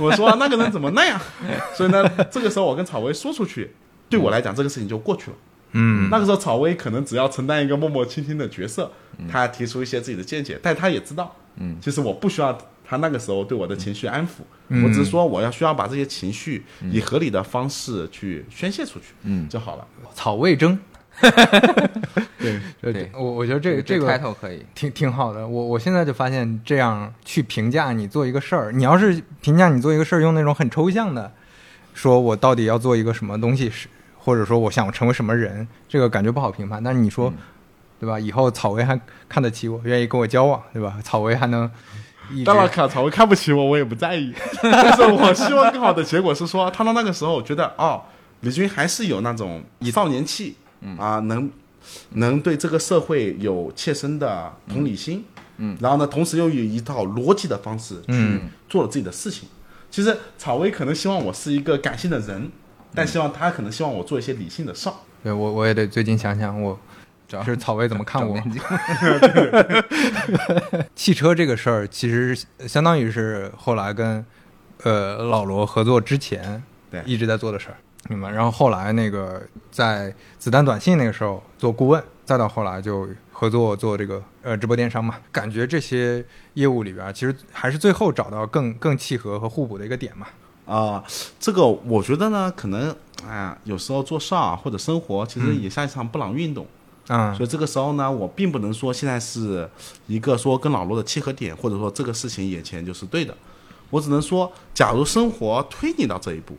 [0.00, 1.20] 我说那个人怎么那样？
[1.76, 3.70] 所以呢，这个时候我跟草薇说出去，
[4.08, 5.36] 对我来讲这个事情就过去了。
[5.72, 8.90] 嗯，那个时候草薇可能只要承担一个默默倾听的角色，
[9.30, 14.40] 他提出一些自己的见解，但他也知道，嗯，其实我不需要他那个时候对我的情绪安抚，
[14.82, 19.86] 我只是说我要需要把这些情绪以合理的方式去宣泄出去，嗯，就好了。
[20.16, 20.76] 草味争。
[22.38, 22.60] 对
[22.92, 25.46] 对，我我觉得这个这个开头可以，挺挺好的。
[25.46, 31.32] 我我现在就发现，这样去评价你做一个事儿，你要是评价你做一个事儿，用那种很抽象的，
[31.94, 36.82] 说我到底要做一个什么东西，是或者说我想成为什么人，这个感觉不好评判。
[36.82, 37.32] 但是你说，
[37.98, 38.18] 对吧？
[38.18, 38.98] 以后草薇还
[39.28, 40.98] 看得起我，愿意跟我交往，对吧？
[41.02, 41.68] 草薇还能，
[42.44, 44.32] 当然看草薇看不起我，我也不在意。
[44.62, 48.02] 但是我希望更好的结果是说，他到那个时候觉得，哦，
[48.42, 50.56] 李军还是有那种少年气。
[50.98, 51.50] 啊，能
[52.10, 55.24] 能对这个社会有切身的同理心，
[55.56, 59.48] 嗯，然后呢，同时又有一套逻辑的方式去做了自己的事情。
[59.90, 62.50] 其实草薇可能希望我是一个感性的人，
[62.94, 64.94] 但希望他可能希望我做一些理性的事儿。
[65.22, 66.78] 对我，我也得最近想想，我
[67.26, 68.38] 主要是草薇怎么看我。
[70.94, 74.24] 汽车这个事儿，其实相当于是后来跟
[74.82, 77.76] 呃老罗合作之前，对一直在做的事儿。
[78.08, 86.24] 明白，然后后来那个在子弹短信那个时候做顾问，再到后来就合作做这个呃直播电商嘛，感觉这些
[86.54, 90.26] 业务里边其实还是最后找到更更契合和互补的一个点嘛。
[90.64, 91.04] 啊，
[91.38, 92.94] 这个我觉得呢，可能
[93.26, 96.66] 哎呀，有时候做事儿或者生活其实也像一场布朗运动
[97.08, 99.68] 啊，所以这个时候呢，我并不能说现在是
[100.06, 103.36] 一个说跟老罗的契合点，或者说这个事情眼前就是对的，
[103.90, 106.56] 我只能说，假如生活推你到这一步。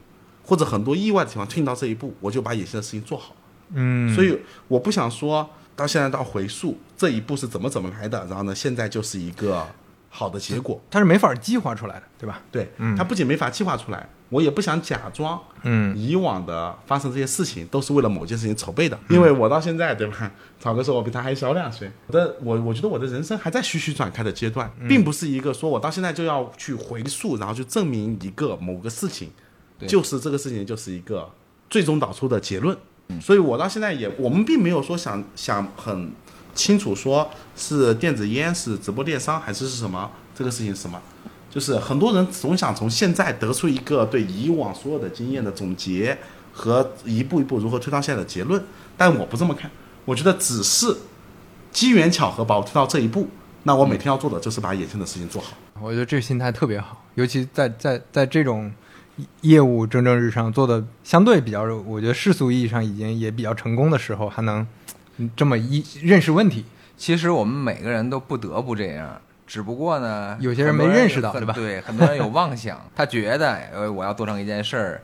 [0.50, 3.36] 或者很多意外的情况推到这一步，我就把眼前的事情做好。
[3.76, 4.36] 嗯，所以
[4.68, 9.64] 我不想说到现在到回溯这一步是怎么怎么来的，然后呢，现在就是一个
[10.10, 10.82] 好的结果。
[10.89, 12.41] 它是没法计划出来的，对吧？
[12.52, 18.97] 对，它不仅没法计划出来，我也不想假装，嗯，以往的发生这些事情都是为了某件事情筹备的。
[19.08, 20.32] 因为我到现在，对吧？
[20.60, 29.30] 草哥说我比他还小两岁，我的我我觉得我的人生还在徐徐展开的阶段，并不是一个说我到现在就要去回溯，然后去证明一个某个事情。
[29.88, 31.30] 就是这个事情就是一个
[31.70, 32.76] 最终导出的结论，
[33.22, 36.12] 所以我到现在也，我们并没有说想想很
[36.54, 41.02] 清楚，说是电子烟是直播电商还是是什么这个事情是什么，
[41.50, 46.18] 就是很多人总想从现在得出一个对以往所有的经验的总结
[46.52, 48.62] 和一步一步如何推到现在的结论，
[48.98, 49.72] 但我不这么看，
[50.06, 50.94] 我觉得只是
[51.72, 53.28] 机缘巧合把我推到这一步，
[53.64, 55.56] 那我每天要做的就是把眼前的事情做好。
[55.80, 58.72] 我觉得这个心态特别好，尤其在在在这种。
[59.42, 64.66] 业务蒸蒸日上，做的相对比较，我觉得世俗意义上已经也比较成功的时候，还能
[65.36, 66.66] 这么一认识问题。
[66.98, 71.54] 其实我们每个人都不得不这样，只不过呢，有些人没认识到，对吧？
[71.54, 75.02] 对，很多人有妄想，他觉得呃我要做成一件事儿，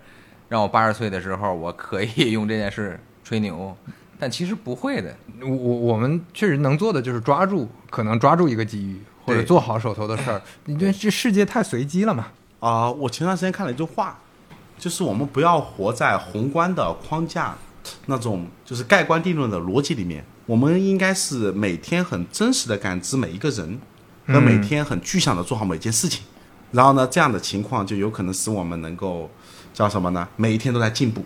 [0.49, 3.75] 让我八十岁的时候我可以用这件事吹牛，
[4.19, 5.15] 但其实不会的。
[5.41, 10.41] 我我们确实能做的就是抓住，可能抓住一个机遇，或者做好手头的事儿。
[10.65, 12.27] 你这这世界太随机了嘛？
[12.65, 14.19] 啊，我前段时间看了一句话，
[14.79, 17.55] 就是我们不要活在宏观的框架
[18.07, 23.79] 那种就是盖棺定论的逻辑里面，我们应该是每天很真实的感知每一个人，
[24.25, 26.23] 和每天很具象的做好每件事情。
[26.71, 29.29] 然后呢，这样的情况就有可能使我们能够
[29.71, 30.27] 叫什么呢？
[30.35, 31.23] 每一天都在进步，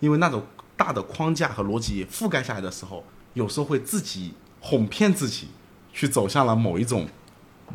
[0.00, 0.42] 因为那种
[0.78, 3.04] 大的框架和逻辑覆盖下来的时候，
[3.34, 5.48] 有时候会自己哄骗自己，
[5.92, 7.06] 去走向了某一种。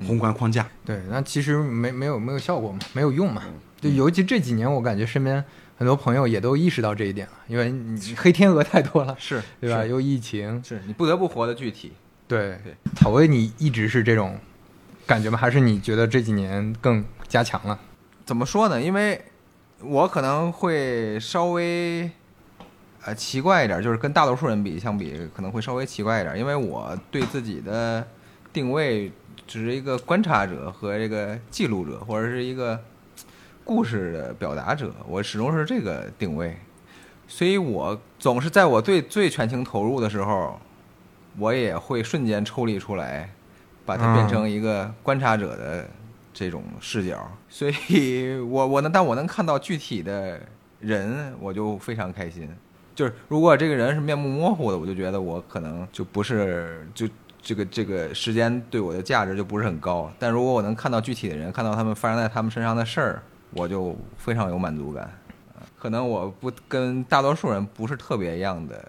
[0.06, 3.44] 宏观框架，对，那其实没没有没有效果嘛，没有用嘛。
[3.80, 5.44] 就尤其这几年，我感觉身边
[5.78, 9.86] 很多朋友也都意识到这一点了，因为你黑天鹅太多了，是对吧？
[9.86, 11.92] 又疫情，是你不得不活得具体。
[12.28, 14.40] 对对，草薇，你一直是这种
[15.06, 15.38] 感觉吗？
[15.38, 17.80] 还是你觉得这几年更加强了？
[18.26, 18.82] 怎么说呢？
[18.82, 19.22] 因为
[19.82, 22.10] 我可能会稍微
[23.04, 28.08] 呃奇怪一点，就是跟大多数人比相比，可能会稍微奇怪一点，因为我对自己的
[28.52, 29.12] 定位。
[29.48, 32.80] 只是一个观察者和这个记录者，或者是一个
[33.64, 36.58] 故事的表达者，我始终是这个定位，
[37.28, 40.60] 所以我总是在我最最全情投入的时候，
[41.38, 43.30] 我也会瞬间抽离出来，
[43.86, 45.88] 把它变成一个观察者的
[46.34, 47.32] 这种视角。
[47.48, 50.40] 所以我我能，但我能看到具体的
[50.80, 52.50] 人，我就非常开心。
[52.96, 57.08] 就是如果这个人是面目模糊的，我就觉得我可能就不是就。
[57.46, 63.22] 这个这个时间对我的价值就不是很高，但如果我能看到具体的人，看到他们发生在他们身上的事儿，
[63.52, 65.08] 我就非常有满足感。
[65.78, 68.84] 可能我不跟大多数人不是特别一样的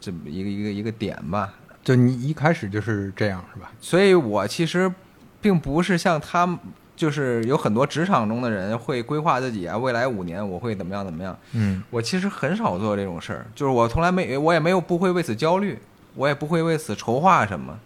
[0.00, 1.54] 这么一个一个一个点吧。
[1.84, 3.70] 就你一开始就是这样是吧？
[3.80, 4.92] 所以我其实
[5.40, 6.58] 并不是像他们，
[6.96, 11.38] 就是有很多职场中的人会规划自己啊，未来五年我会怎么样怎么样。
[11.52, 15.78] 嗯，我其实很少做这种事儿，就是我从来没，我也没有不会为此焦虑，
[16.16, 17.78] 我也不会为此筹划什么。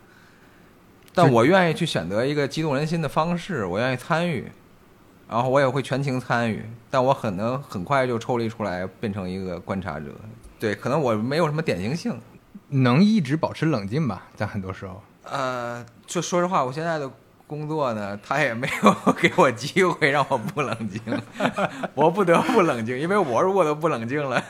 [1.16, 4.52] 但我愿意去选择一个激动人心的方式，我愿意参与，
[5.26, 10.06] 然后我也会全情参与，但我可能很快就抽离出来，变成一个观察者。
[10.60, 12.20] 对，可能我没有什么典型性，
[12.68, 15.02] 能一直保持冷静吧，在很多时候。
[15.24, 17.10] 呃，就说实话，我现在的
[17.46, 21.00] 工作呢，他也没有给我机会让我不冷静，
[21.94, 24.42] 我不得不冷静，因为我如果都不冷静了。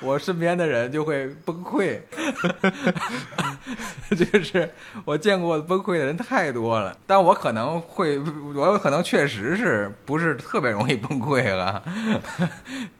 [0.00, 1.98] 我身边的人就会崩溃，
[4.16, 4.70] 就是
[5.04, 6.96] 我见过崩溃的人太多了。
[7.06, 8.18] 但我可能会，
[8.54, 11.82] 我有可能确实是不是特别容易崩溃了。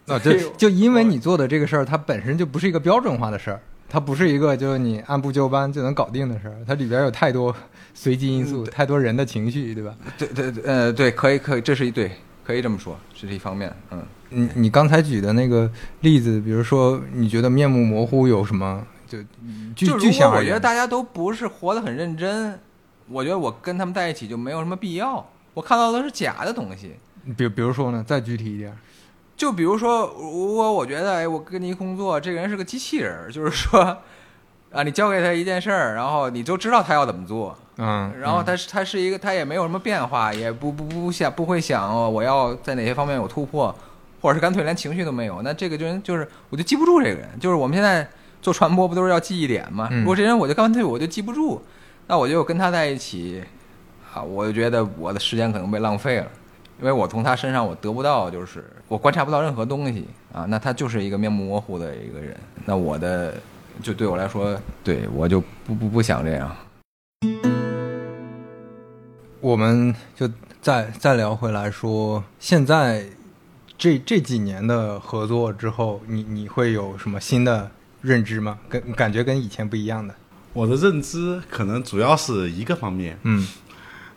[0.06, 7.54] 啊，就就因为你做的这个事儿，它本身就不是一个标准化的事儿，它不是一个就是你按部就班就能搞定的事儿，它里边有太多
[7.94, 9.94] 随机因素，太多人的情绪，对吧？
[10.18, 12.10] 对对对，呃，对，可以可以，这是一对，
[12.44, 14.02] 可以这么说，这是一方面，嗯。
[14.30, 15.70] 你你刚才举的那个
[16.00, 18.86] 例子，比如说你觉得面目模糊有什么？
[19.06, 19.18] 就
[19.74, 22.58] 就就像我觉得大家都不是活得很认真，
[23.08, 25.26] 我觉得我跟他们在一起就没有什么必要。
[25.54, 26.94] 我看到的是假的东西。
[27.36, 28.76] 比比如说呢，再具体一点，
[29.34, 33.96] 就比如说，如果我觉得哎，我跟你工作，这个人是个机器人，就是说
[34.70, 37.56] 啊，你交给他一件事儿，然后你就知道他要怎么做。
[37.78, 43.74] 嗯，然后他是他是一个，他也没有什么变化，也不不不想不会想我要在哪些方面有突破。
[44.20, 47.28] 或者是干脆连情绪都没有，那这个就就是我就记不住这个人。
[47.38, 48.08] 就是我们现在
[48.42, 49.88] 做传播不都是要记忆点吗？
[49.90, 51.62] 如果这人我就干脆我就记不住，
[52.06, 53.42] 那我就跟他在一起
[54.12, 56.26] 啊，我就觉得我的时间可能被浪费了，
[56.80, 60.44] 因为我从他身上我得不到，就是我观察不到任何东西啊。
[60.48, 63.34] 那他就是一个面目模糊的一个人，那我的
[63.82, 66.56] 就对我来说，对我就不不不想这样。
[69.40, 70.28] 我们就
[70.60, 73.04] 再再聊回来说现在。
[73.78, 77.70] 这这几年的合作之后，你你会有什么新的
[78.02, 78.58] 认知吗？
[78.68, 80.12] 跟感觉跟以前不一样的？
[80.52, 83.16] 我的认知可能主要是一个方面。
[83.22, 83.46] 嗯，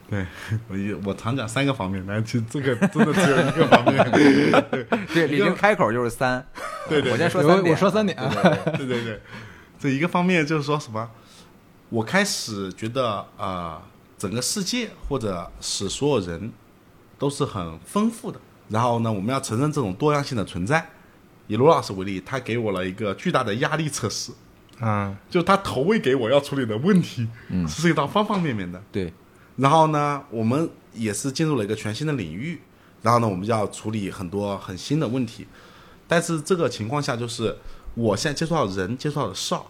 [0.09, 0.26] 对
[0.68, 4.12] 我一我常讲三个方面，但其实这个真的只有一个方面。
[5.14, 6.43] 对， 李宁开口就是三。
[6.89, 7.76] 对对，我先说三点。
[7.76, 8.18] 我说三点。
[8.78, 9.22] 对对对，
[9.80, 11.07] 这一个方面就是说什么？
[11.89, 13.84] 我开始觉得啊，
[14.18, 16.51] 整个世界或者使所有人
[17.20, 18.39] 都是很丰富的。
[18.72, 20.84] 然后呢，我们要承认这种多样性的存在。
[21.47, 24.32] 以罗老师为例，他给我了一个巨大的压力测试，
[24.80, 28.82] 嗯，就他投喂给我要处理的问题，嗯，是一到方方面面的。
[28.89, 29.13] 对。
[29.57, 32.61] 然后呢，我们也是进入了一个全新的领域，
[33.01, 35.45] 然后呢，我们要处理很多很新的问题。
[36.07, 37.53] 但是这个情况下，就是
[37.95, 39.69] 我现在接触到人，接触到的少，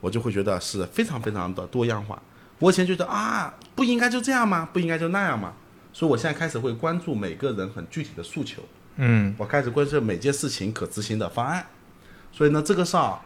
[0.00, 2.22] 我就会觉得是非常非常的多样化。
[2.60, 4.68] 我以前觉得啊，不应该就这样吗？
[4.72, 5.54] 不应该就那样吗？
[5.92, 8.62] 所以我现在开始会关注每个人很具体的诉求。
[8.96, 11.66] 嗯，我开始关注每件事情可执行的方案。
[12.32, 13.18] 所以呢，这个事儿，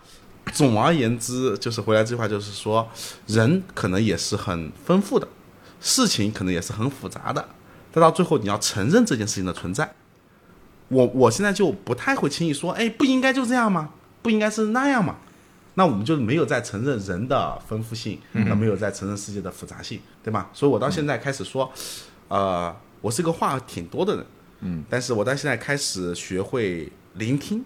[0.52, 2.88] 总而言之，就是回来这句话，就是说，
[3.26, 5.26] 人可能也是很丰富的，
[5.80, 7.48] 事情可能也是很复杂的。
[7.90, 9.94] 但到最后，你要承认这件事情的存在。
[10.88, 13.90] 我我现在就不太会轻易说，哎，不应该就这样吗？
[14.22, 15.16] 不应该是那样吗？
[15.74, 20.50] 那我们就没有在承认人的丰富性，那没有在承认世界的复杂性，对吧？
[20.52, 21.72] 所以我到现在开始说，
[22.32, 24.26] 呃，我是个话挺多的人，
[24.60, 27.62] 嗯，但是我到现在开始学会聆听，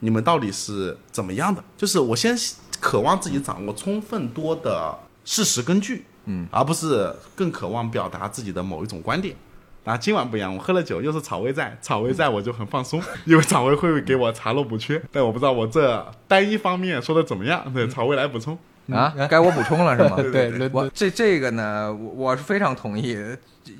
[0.00, 1.62] 你们到底是怎么样的？
[1.76, 2.36] 就是我先
[2.80, 9.36] 渴望自己掌握充分多的事实根据，嗯，而不是更渴望表达自己的某一种观点。
[9.84, 18.58] 啊，今晚不一样，我喝了酒，又是草薇在，草薇在我就很放松， 因为草薇会给我查漏补缺，但我不知道我这单一方面说的怎么样，对，草薇来补充
[18.90, 20.16] 啊，该我补充了是吗？
[20.32, 23.14] 对，我这这个呢，我我是非常同意，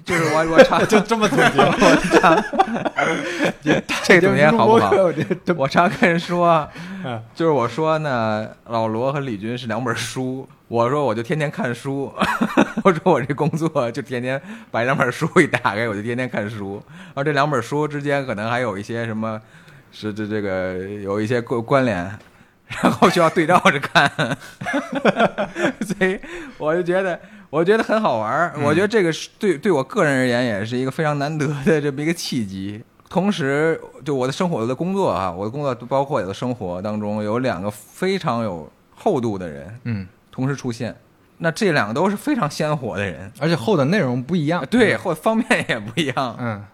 [0.05, 2.45] 就是我我常 就这么总结， 我常
[4.05, 4.93] 这个总结好不好？
[5.57, 6.69] 我常跟人说，
[7.35, 10.49] 就是我说呢，老罗和李军是两本书。
[10.69, 12.11] 我说我就天天看书，
[12.83, 14.41] 我说我这工作就天天
[14.71, 16.83] 把两本书一打开，我就天天看书。
[17.13, 19.39] 而这两本书之间可能还有一些什么，
[19.93, 22.11] 是这这个有一些关关联，
[22.81, 24.11] 然后就要对照着看。
[25.81, 26.19] 所以
[26.59, 27.19] 我就觉得，
[27.51, 28.55] 我觉得很好玩儿。
[28.63, 32.83] 我觉得这个是对对我个人而言也是一个非常难得的这么一个契机。
[33.09, 40.07] 同时，就我的生活、我的工作啊，我的工作包括我的生活当中有两个非常有厚度的人，嗯。
[40.35, 40.97] 同时出现，
[41.37, 46.65] 那这两个都是非常鲜活的人，而且厚的内容不一样，对，或方面也不一样，嗯，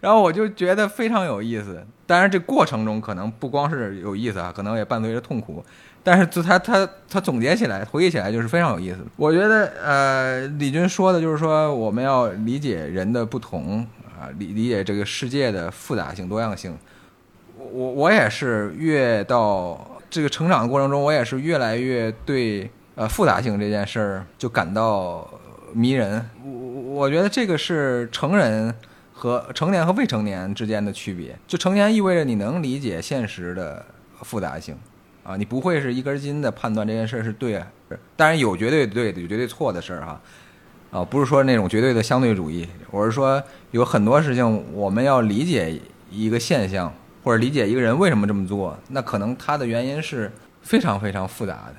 [0.00, 1.84] 然后我就觉得非常有意思。
[2.06, 5.64] 当然，这过程中可能不光是有意思啊，可能也伴随着痛苦。
[6.02, 8.98] 但是，就他他他总结起来、回忆起来，就是非常有意思。
[9.16, 13.86] 我觉得，呃，李军说的就是说，我们要理解人的不同
[14.18, 16.76] 啊，理理解这个世界的复杂性、多样性。
[17.58, 22.70] 我我我也是越到这个成长的过程中，我也是越来越对。
[22.98, 25.28] 呃，复杂性这件事儿就感到
[25.74, 26.30] 迷人。
[26.42, 26.50] 我
[26.94, 28.74] 我觉得这个是成人
[29.18, 31.34] 和成年和未成年之间的区别。
[31.48, 33.82] 就成年意味着你能理解现实的
[34.20, 34.76] 复杂性，
[35.24, 37.62] 啊，你不会是一根筋的判断这件事儿是对，
[38.14, 40.20] 当然有绝对对的，有绝对错的事儿哈，
[40.90, 42.68] 啊，不是说那种绝对的相对主义。
[42.90, 46.92] 我是说有很多事情我们要理解一个现象，
[47.24, 51.76] 或者理解一个人为什么这么做，那可能他的原因是非常非常复杂的。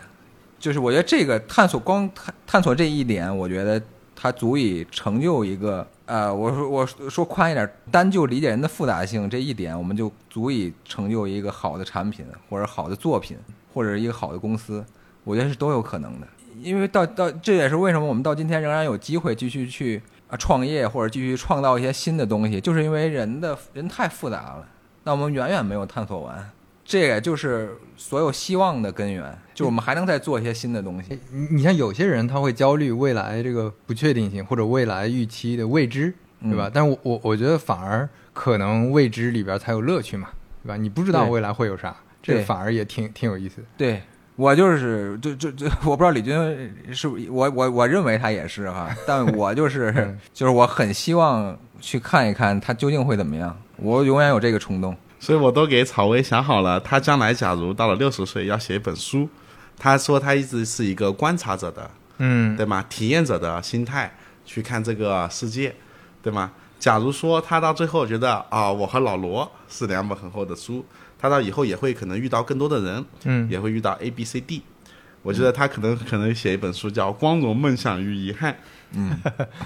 [0.60, 3.80] 就是我觉得这个探索光探探索这一点，我觉得
[4.16, 13.38] 它足以成就一个呃，我说我说宽一点，单就理解人的复杂性这一点，我们就足以成就一个好的产品，或者好的作品，
[13.74, 14.84] 或者一个好的公司，
[15.26, 16.28] 我觉得是都有可能的。
[16.62, 24.66] 因为到到这也是为什么我们到今天仍然有机会继续去啊创业，或者继续创造一些新的东西，就是因为人的人太复杂了，
[25.04, 26.50] 那我们远远没有探索完。
[26.88, 31.20] 这也就是所有希望的根源，就我们还能再做一些新的东西。
[31.34, 36.72] 你你像有些人他会焦虑未来这个不确定性或者未来预期的未知，对吧？
[36.74, 40.30] 但是我我我觉得反而可能未知里边才有乐趣嘛，
[40.64, 40.78] 对吧？
[40.78, 43.62] 你不知道未来会有啥，这反而也挺挺有意思。
[43.76, 44.02] 对
[44.38, 46.34] 我就是就就就我不知道李军
[46.94, 54.96] 是不是我我我认为他也是哈，但我就是就是我很希望去看一看他究竟会怎么样，我永远有这个冲动。
[55.20, 59.28] 所以我都给草薇想好了，他将来假如到了六十岁要写一本书，
[59.78, 61.90] 他说他一直是一个观察者的，
[62.20, 62.86] 嗯，对吗？
[62.88, 64.16] 体验者的心态
[64.46, 65.76] 去看这个世界，
[66.22, 66.52] 对吗？
[66.80, 70.86] 假如说他到最后觉得啊，我和老罗是两本很厚的书，
[71.18, 74.62] 他到以后也会可能遇到更多的人，嗯，也会遇到 A、B、C、D，
[75.24, 78.54] 我觉得他可能可能写一本书叫《光荣、梦想与遗憾》。
[78.94, 79.18] 嗯，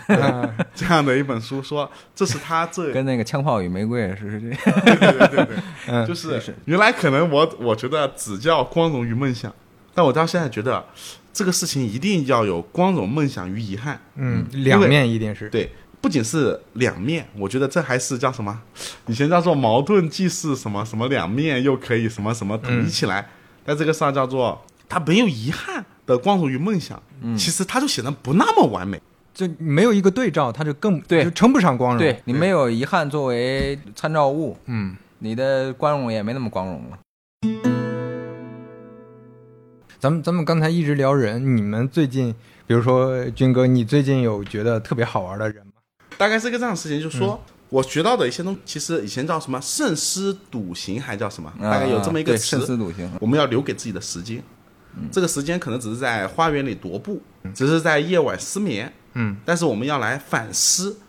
[0.74, 9.54] 这样的一本书，说这是他这跟那个枪炮与玫瑰是是这， 对对对对， 就是原来可能我我觉得只叫光荣与梦想，
[9.94, 10.84] 但我到现在觉得
[11.32, 15.50] 这个事情一定要有光荣、梦想与遗憾，嗯，两面一定是。
[15.50, 18.60] 对，不仅是两面，我觉得这还是叫什么？
[19.08, 23.30] 以前叫做矛盾既是什么什么两面，又可以什么什么统一起来，
[23.64, 24.60] 但这个事儿叫做
[24.90, 27.02] 它没有遗憾的光荣与梦想，
[27.38, 29.02] 其实它就显得不那么完美。
[29.34, 32.00] 就没有一个对照，它就更对，就称不上光荣。
[32.00, 37.00] 对你没有遗憾作为参照物，嗯，你的光荣也没那么光荣了。
[40.00, 42.34] 咱们咱们刚才一直聊人，你们最近，
[42.66, 45.74] 比如说军哥，你最近有觉得特别好玩的人吗？
[46.18, 51.54] 大概是个这样的事情，就是说，我学到的一些东西，其实以前叫什么“慎思笃行”，还叫什么？
[51.62, 52.58] 大概有这么一个词。
[52.58, 53.10] 慎思笃行。
[53.22, 54.44] 我们要留给自己的时间，
[55.12, 57.22] 这个时间可能只是在花园里踱步，
[57.54, 58.92] 只是在夜晚失眠。
[59.14, 59.38] 嗯。
[59.46, 61.00] 但是我们要来反思，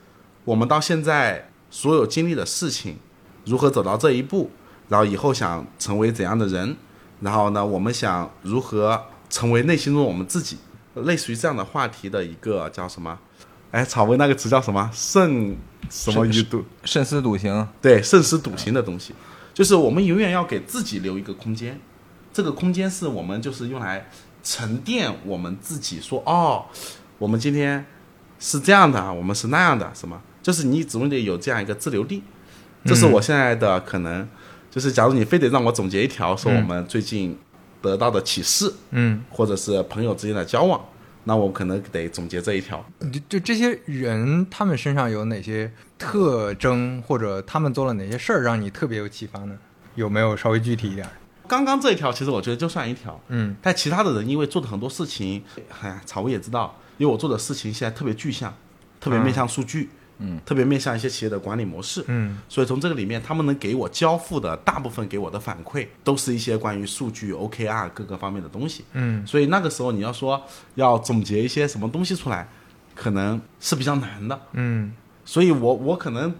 [0.45, 2.97] 我们到现在所有经历的事情，
[3.45, 4.51] 如何走到这一步，
[4.89, 6.77] 然后以后想成为怎样的人，
[7.21, 10.59] 然后呢，我们想如何成为内心中我们自己，
[10.95, 13.19] 类似于这样的话题的一个叫什么？
[13.71, 14.91] 哎，草薇那个词叫什么？
[14.93, 15.57] 慎
[15.89, 16.63] 什么于笃？
[16.85, 17.67] 慎思笃行。
[17.81, 19.15] 对，慎思笃行的东西，
[19.55, 21.81] 就是我们永远要给自己留一个空间。
[22.35, 24.09] 这个空间是我们就是用来
[24.43, 26.01] 沉淀我们自己。
[26.03, 26.67] 说哦，
[27.17, 27.85] 我们今天
[28.43, 30.21] 是这样的啊，我们是那样的，什么？
[30.43, 32.21] 就是你总得有这样一个自留地。
[32.85, 34.29] 这是我现在的可能，
[34.69, 37.39] 就是假如你非得让我总结一条，说我们最近
[37.81, 40.85] 得到的启示，嗯，或者是朋友之间的交往。
[41.23, 49.57] 那我可能得总结这一条，就就这些人，他们身上有哪些特征，或者他们做了哪些事儿，让你特别有启发呢？
[49.95, 51.09] 有没有稍微具体一点？
[51.47, 55.45] 刚刚这一条，其实我觉得就算一条，嗯，但其他的人因为做的很多事情，
[55.81, 58.55] 哎，草薇也知道，因为我做的事情现在特别具象，
[59.01, 59.91] 特别面向数据。
[60.25, 70.41] 嗯，特别面向一些企业的管理模式，嗯，所以从这个里面，他们能给我交付的大部分给我的反馈，都是一些关于数据、OKR 各个方面的东西，嗯，所以那个时候你要说
[70.77, 72.47] 要总结一些什么东西出来，
[72.95, 74.93] 可能是比较难的，嗯，
[75.25, 76.33] 所以我我可能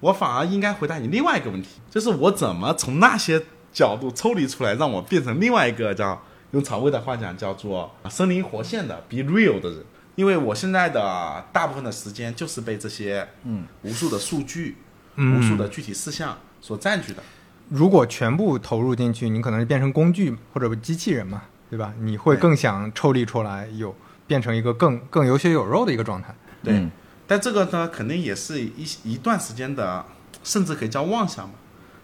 [0.00, 3.42] 我反而应该回答你另外一个问题，就是我怎么从那些
[3.72, 9.84] 角度抽离出来，让我变成另外一个叫用曹魏的话讲叫做生灵活现的 be real 的人。
[10.14, 14.76] 因为我现在的大部分的时间就是被这些嗯无数的数据、
[15.16, 17.22] 嗯无数的具体事项所占据的。
[17.68, 21.94] 如果全部投入进去，你可能是变成工具或者机器人嘛，对吧？
[22.00, 23.94] 你会更想抽离出来，有
[24.26, 26.34] 变成一个更更有血有肉的一个状态。
[26.62, 26.86] 对，
[27.26, 30.04] 但这个呢，肯定也是一一段时间的，
[30.44, 31.54] 甚至可以叫妄想嘛。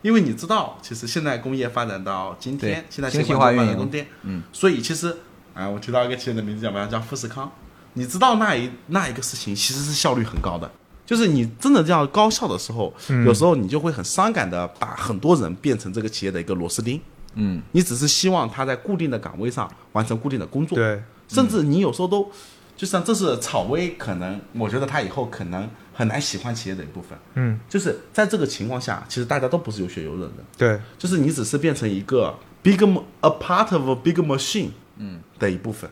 [0.01, 5.15] 因为你知道，其实现在工业发展到今天，现在信息化运营，嗯，所以其实，
[5.55, 6.87] 哎，我提到一个企业的名字叫什么？
[6.87, 7.51] 叫富士康。
[7.95, 10.71] 你知道那一那一个事情其实是效率很高的，
[11.05, 12.93] 就是你真的这样高效的时候，
[13.25, 17.01] 有时候你就会很伤感的把很多人变成这个企业的一个螺丝钉。
[17.35, 20.77] 嗯，你只是希望他在固定的岗位上完成固定的工作。
[20.77, 22.31] 对，甚至你有时候都，
[22.77, 27.17] 就像这是草薇，可能我觉得他以后可能很难喜欢企业的一部分。
[27.35, 30.33] 嗯，就是在这个情况下，其实大家都不是有血有肉的。
[30.57, 32.83] 对，就是你只是变成一个 big
[33.21, 35.89] a part of a big machine，嗯的一部分。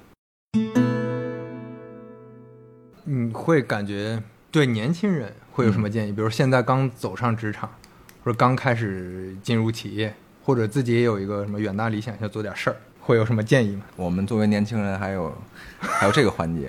[3.09, 6.13] 你会感觉对年轻人会有什么建议？
[6.13, 7.71] 比如现在刚走上职场，
[8.25, 10.13] 或者刚开始进入企业，
[10.45, 13.83] 或者自己也有一个什么远大理想，想做点事儿，会有什么建议吗？
[13.95, 15.33] 我们作为年轻人，还有
[15.79, 16.69] 还有这个环节，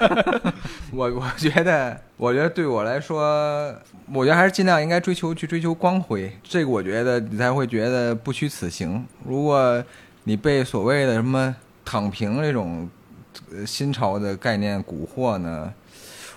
[0.92, 3.74] 我我觉得，我觉得对我来说，
[4.12, 9.06] 我觉得还是尽量应该追求去追求光辉，这个我觉得你才会觉得不虚此行。
[9.24, 9.82] 如果
[10.24, 12.86] 你被所谓的什么躺平这种。
[13.64, 15.72] 新潮的概念蛊惑呢，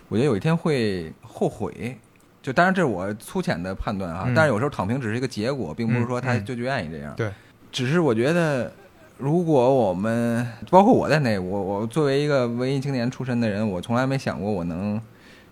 [0.08, 1.98] 我觉得有一天会后悔。
[2.42, 7.14] 就当然这是我粗浅的判断啊，但是有时候躺平只是一个结果，并不是说他就就愿意这样。
[7.18, 7.30] 对，
[7.70, 8.72] 只是我觉得，
[9.18, 15.00] 如果我们包括我在内，我我作为一个文艺青年出身的人，我从来没想过我能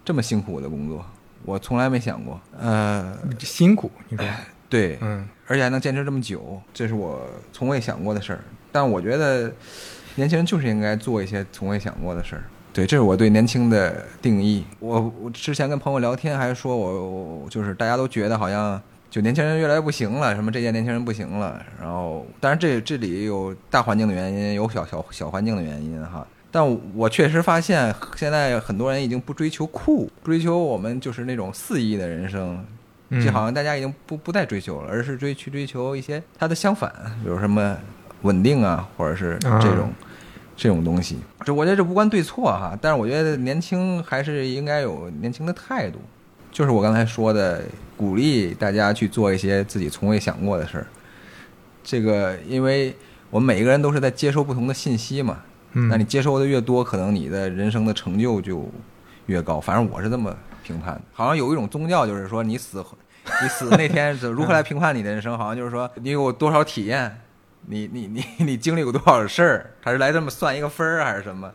[0.06, 1.06] 这么辛苦的工作，
[1.44, 2.40] 我从来没想过。
[2.58, 4.26] 呃，辛苦，你说
[4.70, 8.40] 对，嗯，而且还能坚持这么久，这是我从未想过的事儿。
[8.72, 9.52] 但我觉得。
[10.18, 12.44] 年轻人就是应该做一些从未想过的事儿，
[12.74, 14.66] 对，这是我对年轻的定义。
[14.80, 17.10] 我我之前跟朋友聊天还说，我
[17.44, 21.64] 我就是大家都觉得好像就年轻人越来越不行了，什么这届年轻人不行了。
[21.80, 26.26] 然后，当然这这里有大环境的原因，有小小小环境的原因哈。
[26.52, 26.66] 但
[26.96, 32.66] 我确实发现，现在很多人已经不追求酷，追求我们就是那种肆意的人生，
[33.24, 36.92] 就好像大家已经不不再追求了，而是追去追求一些它的相反，
[37.24, 37.78] 比如什么
[38.24, 39.92] 稳定啊，或者是这种。
[40.58, 46.00] 这种东西，这我觉得这无关对错哈，但是我觉得年轻还是应该有年轻的态度，
[46.52, 47.62] 就是我刚才说的，
[47.96, 50.88] 鼓励大家去做一些自己从未想过的事儿。
[51.84, 52.96] 这个，因为
[53.30, 55.38] 我们每一个人都是在接收不同的信息嘛，
[55.74, 58.68] 那你接收的越多，可能你的人生的成就就
[59.28, 59.62] 越高。
[59.62, 61.02] 反正我是这么评判的。
[61.14, 62.84] 好像有一种宗教，就是说你死，
[63.44, 65.38] 你死那天如何来评判你的人生？
[65.38, 67.16] 好像就是说你有多少体验。
[67.66, 69.72] 你你你你经历过多少事儿？
[69.82, 71.52] 还是来这么算一个分儿，还是什么？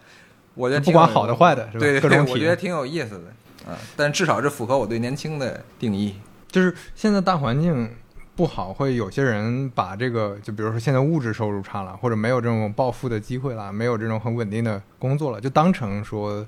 [0.55, 3.79] 我觉得不管好的坏的，对对对，我觉得挺有意思的啊。
[3.97, 6.17] 但至少这符合我对年轻的定义。
[6.51, 7.91] 就是现在大环境
[8.37, 16.47] 不好，会有些人把这个，就比如说现在物质收入差了，或者没有这种暴富的机会了，没有这种很稳定的工作了，就当成说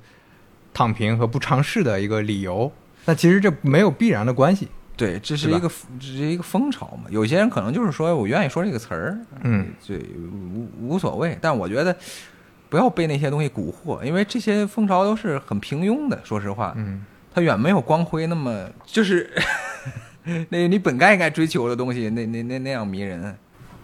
[0.74, 2.70] 躺平和不尝试的一个理由。
[3.06, 4.68] 那其实这没有必然的关系。
[4.96, 5.68] 对，这是一个
[5.98, 7.04] 这是一个风潮嘛。
[7.10, 11.36] 有些人可能就是说我愿意说这个词儿，嗯，对，无无所谓。
[11.40, 11.96] 但我觉得
[12.68, 16.20] 不要被那些东西蛊惑，因为这些风潮都是很平庸的。
[16.24, 19.30] 说实话，嗯，它远没有光辉那么就是
[20.50, 23.36] 那你本该应该追求的东西，那那那那样迷人。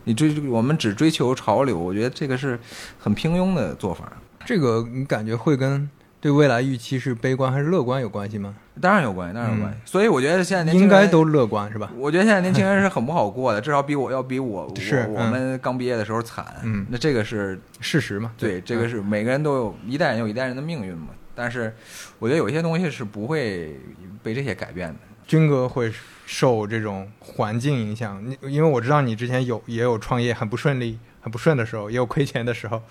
[0.04, 2.58] 你追我们只追求潮流，我觉得这个是
[2.98, 4.10] 很平庸的做法。
[4.46, 5.88] 这个你感觉会跟
[6.20, 8.54] 对未来预期是悲观还是乐观有关系吗？
[8.80, 9.78] 当然有关系，当然有关系。
[9.84, 11.90] 所以我觉得现在年轻应该都乐观是吧？
[11.96, 16.44] 我觉得现在年轻人是很不好过的，至少比我要比我是我们刚毕业的时候惨。
[16.62, 18.32] 嗯，那这个是事实嘛？
[18.38, 21.08] 对，这个是每个人都有一代人有一代人的命运嘛。
[21.34, 21.74] 但是
[22.18, 23.78] 我觉得有一些东西是不会
[24.22, 24.96] 被这些改变的。
[25.26, 25.92] 军哥会
[26.26, 32.82] 受这种环境影响，你因为我知道你之前有也有创业很不顺利、很不顺的时候，也有亏钱的时候，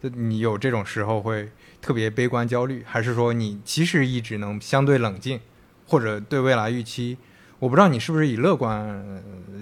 [0.00, 1.50] 就你有这种时候会
[1.80, 5.40] 特别悲观、焦虑，还是说你其实一直能相对冷静，
[5.86, 7.16] 或者对未来预期，
[7.58, 9.02] 我不知道你是不是以乐观，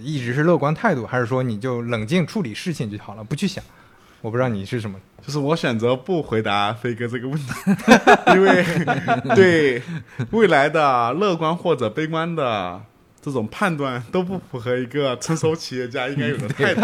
[0.03, 3.63] 一直是乐观态度，还是说你就冷静处理事情就好了，不去想。
[4.23, 7.53] 我不知道你是什么，就是我选择不回答飞哥这个问题，
[8.35, 8.65] 因为
[9.37, 9.81] 对
[10.31, 12.81] 未来的乐观或者悲观的
[13.21, 16.81] 这种判断都不符合一个成熟企业家应该有的态度。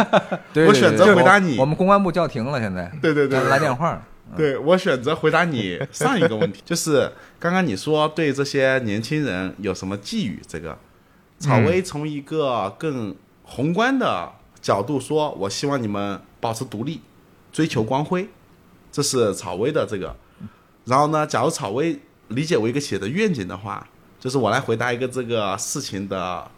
[0.68, 4.00] 我选择回答你，我们公关部叫停了，现在对对对来电话。
[4.36, 10.40] 对我选择回答你 上一个问题，就是刚刚你说对这些年轻人有什么寄语？
[10.46, 10.78] 这个
[11.38, 13.14] 草薇从一个更
[13.44, 17.00] 宏观的角度说，我希望你们保持独立。
[17.52, 18.26] 追求光辉，
[18.90, 20.16] 这是草薇的这个。
[20.86, 23.86] 然后呢，假如草薇理解为一个企业的愿景的话，
[24.18, 26.50] 就是我来回答一个这个事情的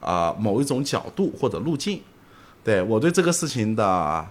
[0.00, 2.00] 啊某一种角度或者路径。
[2.64, 4.26] 对我对这个事情的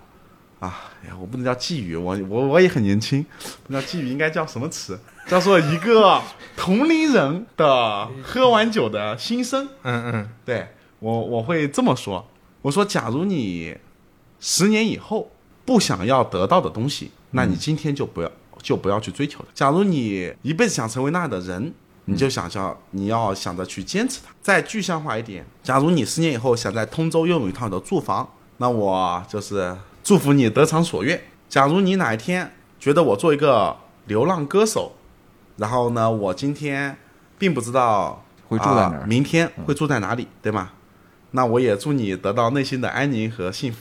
[0.61, 3.25] 啊，呀，我不能叫寄语，我我我也很年轻，
[3.67, 4.97] 不叫寄语，应该叫什么词？
[5.27, 6.21] 叫做一个
[6.55, 9.67] 同龄人的喝完酒的心声。
[9.83, 12.25] 嗯嗯，对我我会这么说，
[12.61, 13.75] 我说，假如你
[14.39, 15.29] 十年以后。
[15.63, 18.31] 不想要得到的东西，那你今天就不要
[18.63, 19.45] 就不要去追求了。
[19.53, 21.71] 假如你一辈子想成为那样的人，
[22.05, 24.33] 你就想叫你要想着去坚持它。
[24.41, 31.19] 再具象化一点，假如你十年以后想在通州拥有一套的住房，那我就是祝福你得偿所愿。
[31.49, 33.75] 假如你哪一天觉得我做一个
[34.05, 34.93] 流浪歌手，
[35.57, 36.95] 然后呢，我今天
[37.37, 40.71] 并不知道会住在哪儿，明天会住在哪里，对吗？
[41.31, 43.79] 那我也祝你得到内心的安宁和幸福。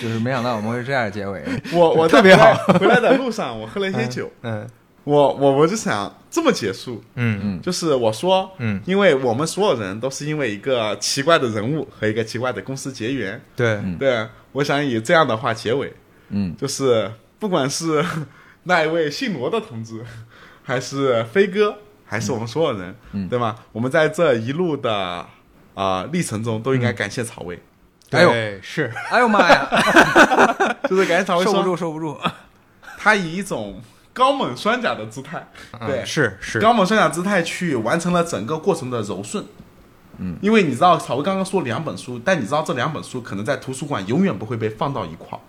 [0.00, 1.42] 就是没想到我们会这样结尾。
[1.72, 4.30] 我我特别好，回来的路上我喝了一些酒。
[4.42, 4.64] 嗯，
[5.04, 7.02] 我我我就想这么结束。
[7.14, 13.40] 嗯嗯，就是我说，嗯，因为我们所有人都是因为一个奇怪的人物和一个奇怪的公司结缘。
[13.54, 15.92] 对对，我想以这样的话结尾。
[16.30, 18.04] 嗯，就是不管是
[18.64, 20.02] 那一位姓罗的同志，
[20.62, 21.76] 还是飞哥，
[22.06, 23.56] 还是我们所有人，对吗？
[23.72, 25.26] 我们在这一路的
[25.74, 27.62] 啊历程中，都应该感谢曹魏。
[28.10, 28.32] 哎呦，
[28.62, 29.68] 是，哎呦妈呀，
[30.88, 32.16] 就是感觉曹魏受不住，受不住。
[32.96, 33.82] 他以一种
[34.14, 35.46] 高锰酸钾的姿态，
[35.86, 36.58] 对，是是。
[36.58, 39.44] 高锰酸钾姿态去完成了整个过程的柔顺。
[40.16, 45.40] 嗯，因为你知道，曹薇刚刚说两本书，但你知道这两本书可能在图书馆永远不会被放到一块儿。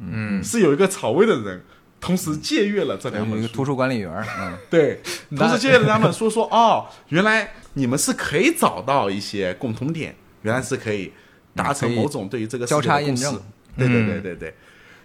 [0.00, 1.62] 嗯，是有一个曹薇的人
[2.00, 5.00] 同时借阅了这两本书，图书管理员，嗯，对，
[5.36, 11.12] 同时借阅了两本书，说哦，原来你们是可以找到一些共同点，原来是可以。
[11.54, 13.36] 达成某种对于这个交叉印证，
[13.76, 14.54] 对对对对对，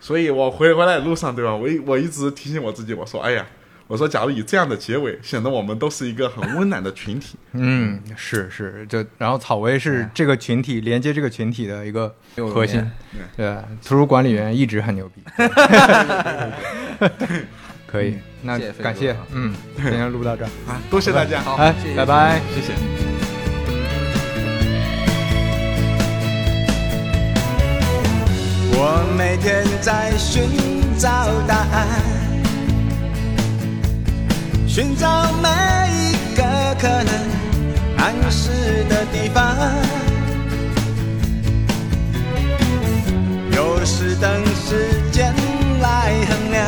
[0.03, 1.55] 所以我回回来的路上，对吧？
[1.55, 3.45] 我一我一直提醒我自己，我说，哎呀，
[3.87, 7.37] 我说，假如以这样的结尾，显得我们都是一个很温暖的群体。
[7.53, 12.85] 嗯，是是，就然后草薇是这个群体连接这个群体的一个核心，
[13.37, 15.23] 对，图书管理员一直很牛逼。
[17.87, 20.49] 可以，那感谢，嗯，今天录到这儿。
[20.67, 23.12] 啊，多谢大家，好，哎，拜拜，谢谢。
[28.85, 30.43] 我每天在寻
[30.97, 31.07] 找
[31.47, 31.87] 答案，
[34.67, 35.47] 寻找每
[35.87, 36.43] 一个
[36.77, 37.13] 可能
[37.95, 39.55] 暗示的地方。
[43.55, 45.33] 有时等时间
[45.81, 46.67] 来衡量。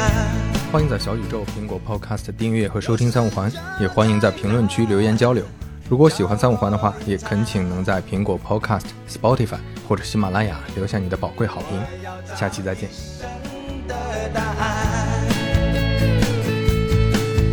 [0.72, 3.52] 欢迎在小宇宙、苹果 Podcast 订阅和收听三五环，
[3.82, 5.44] 也欢迎在评论区留言交流。
[5.88, 11.80] 如果喜欢三五环的话，也恳请能在苹果 Podcast、Spotify 或者喜马拉雅留下你的宝贵好评。
[12.36, 12.90] 下期再见。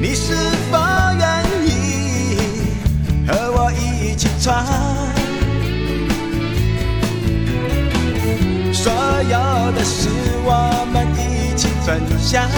[0.00, 0.34] 你是
[0.70, 0.78] 否
[1.18, 2.38] 愿意
[3.28, 4.64] 和我一起闯？
[8.72, 10.08] 所有的事
[10.44, 12.48] 我们一起分享，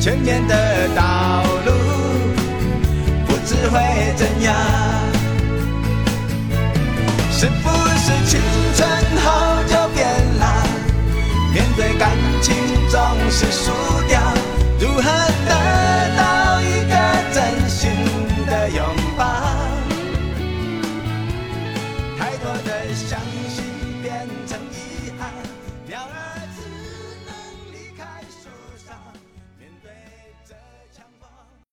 [0.00, 1.91] 前面的道路。
[3.46, 3.80] 只会
[4.16, 4.54] 怎样？
[7.30, 8.40] 是不是青
[8.76, 8.88] 春
[9.24, 9.26] 后
[9.66, 10.06] 就变
[10.38, 10.44] 了？
[11.52, 12.10] 面对感
[12.40, 12.54] 情
[12.88, 13.00] 总
[13.30, 13.70] 是输
[14.08, 14.20] 掉，
[14.80, 15.52] 如何得
[16.16, 16.22] 到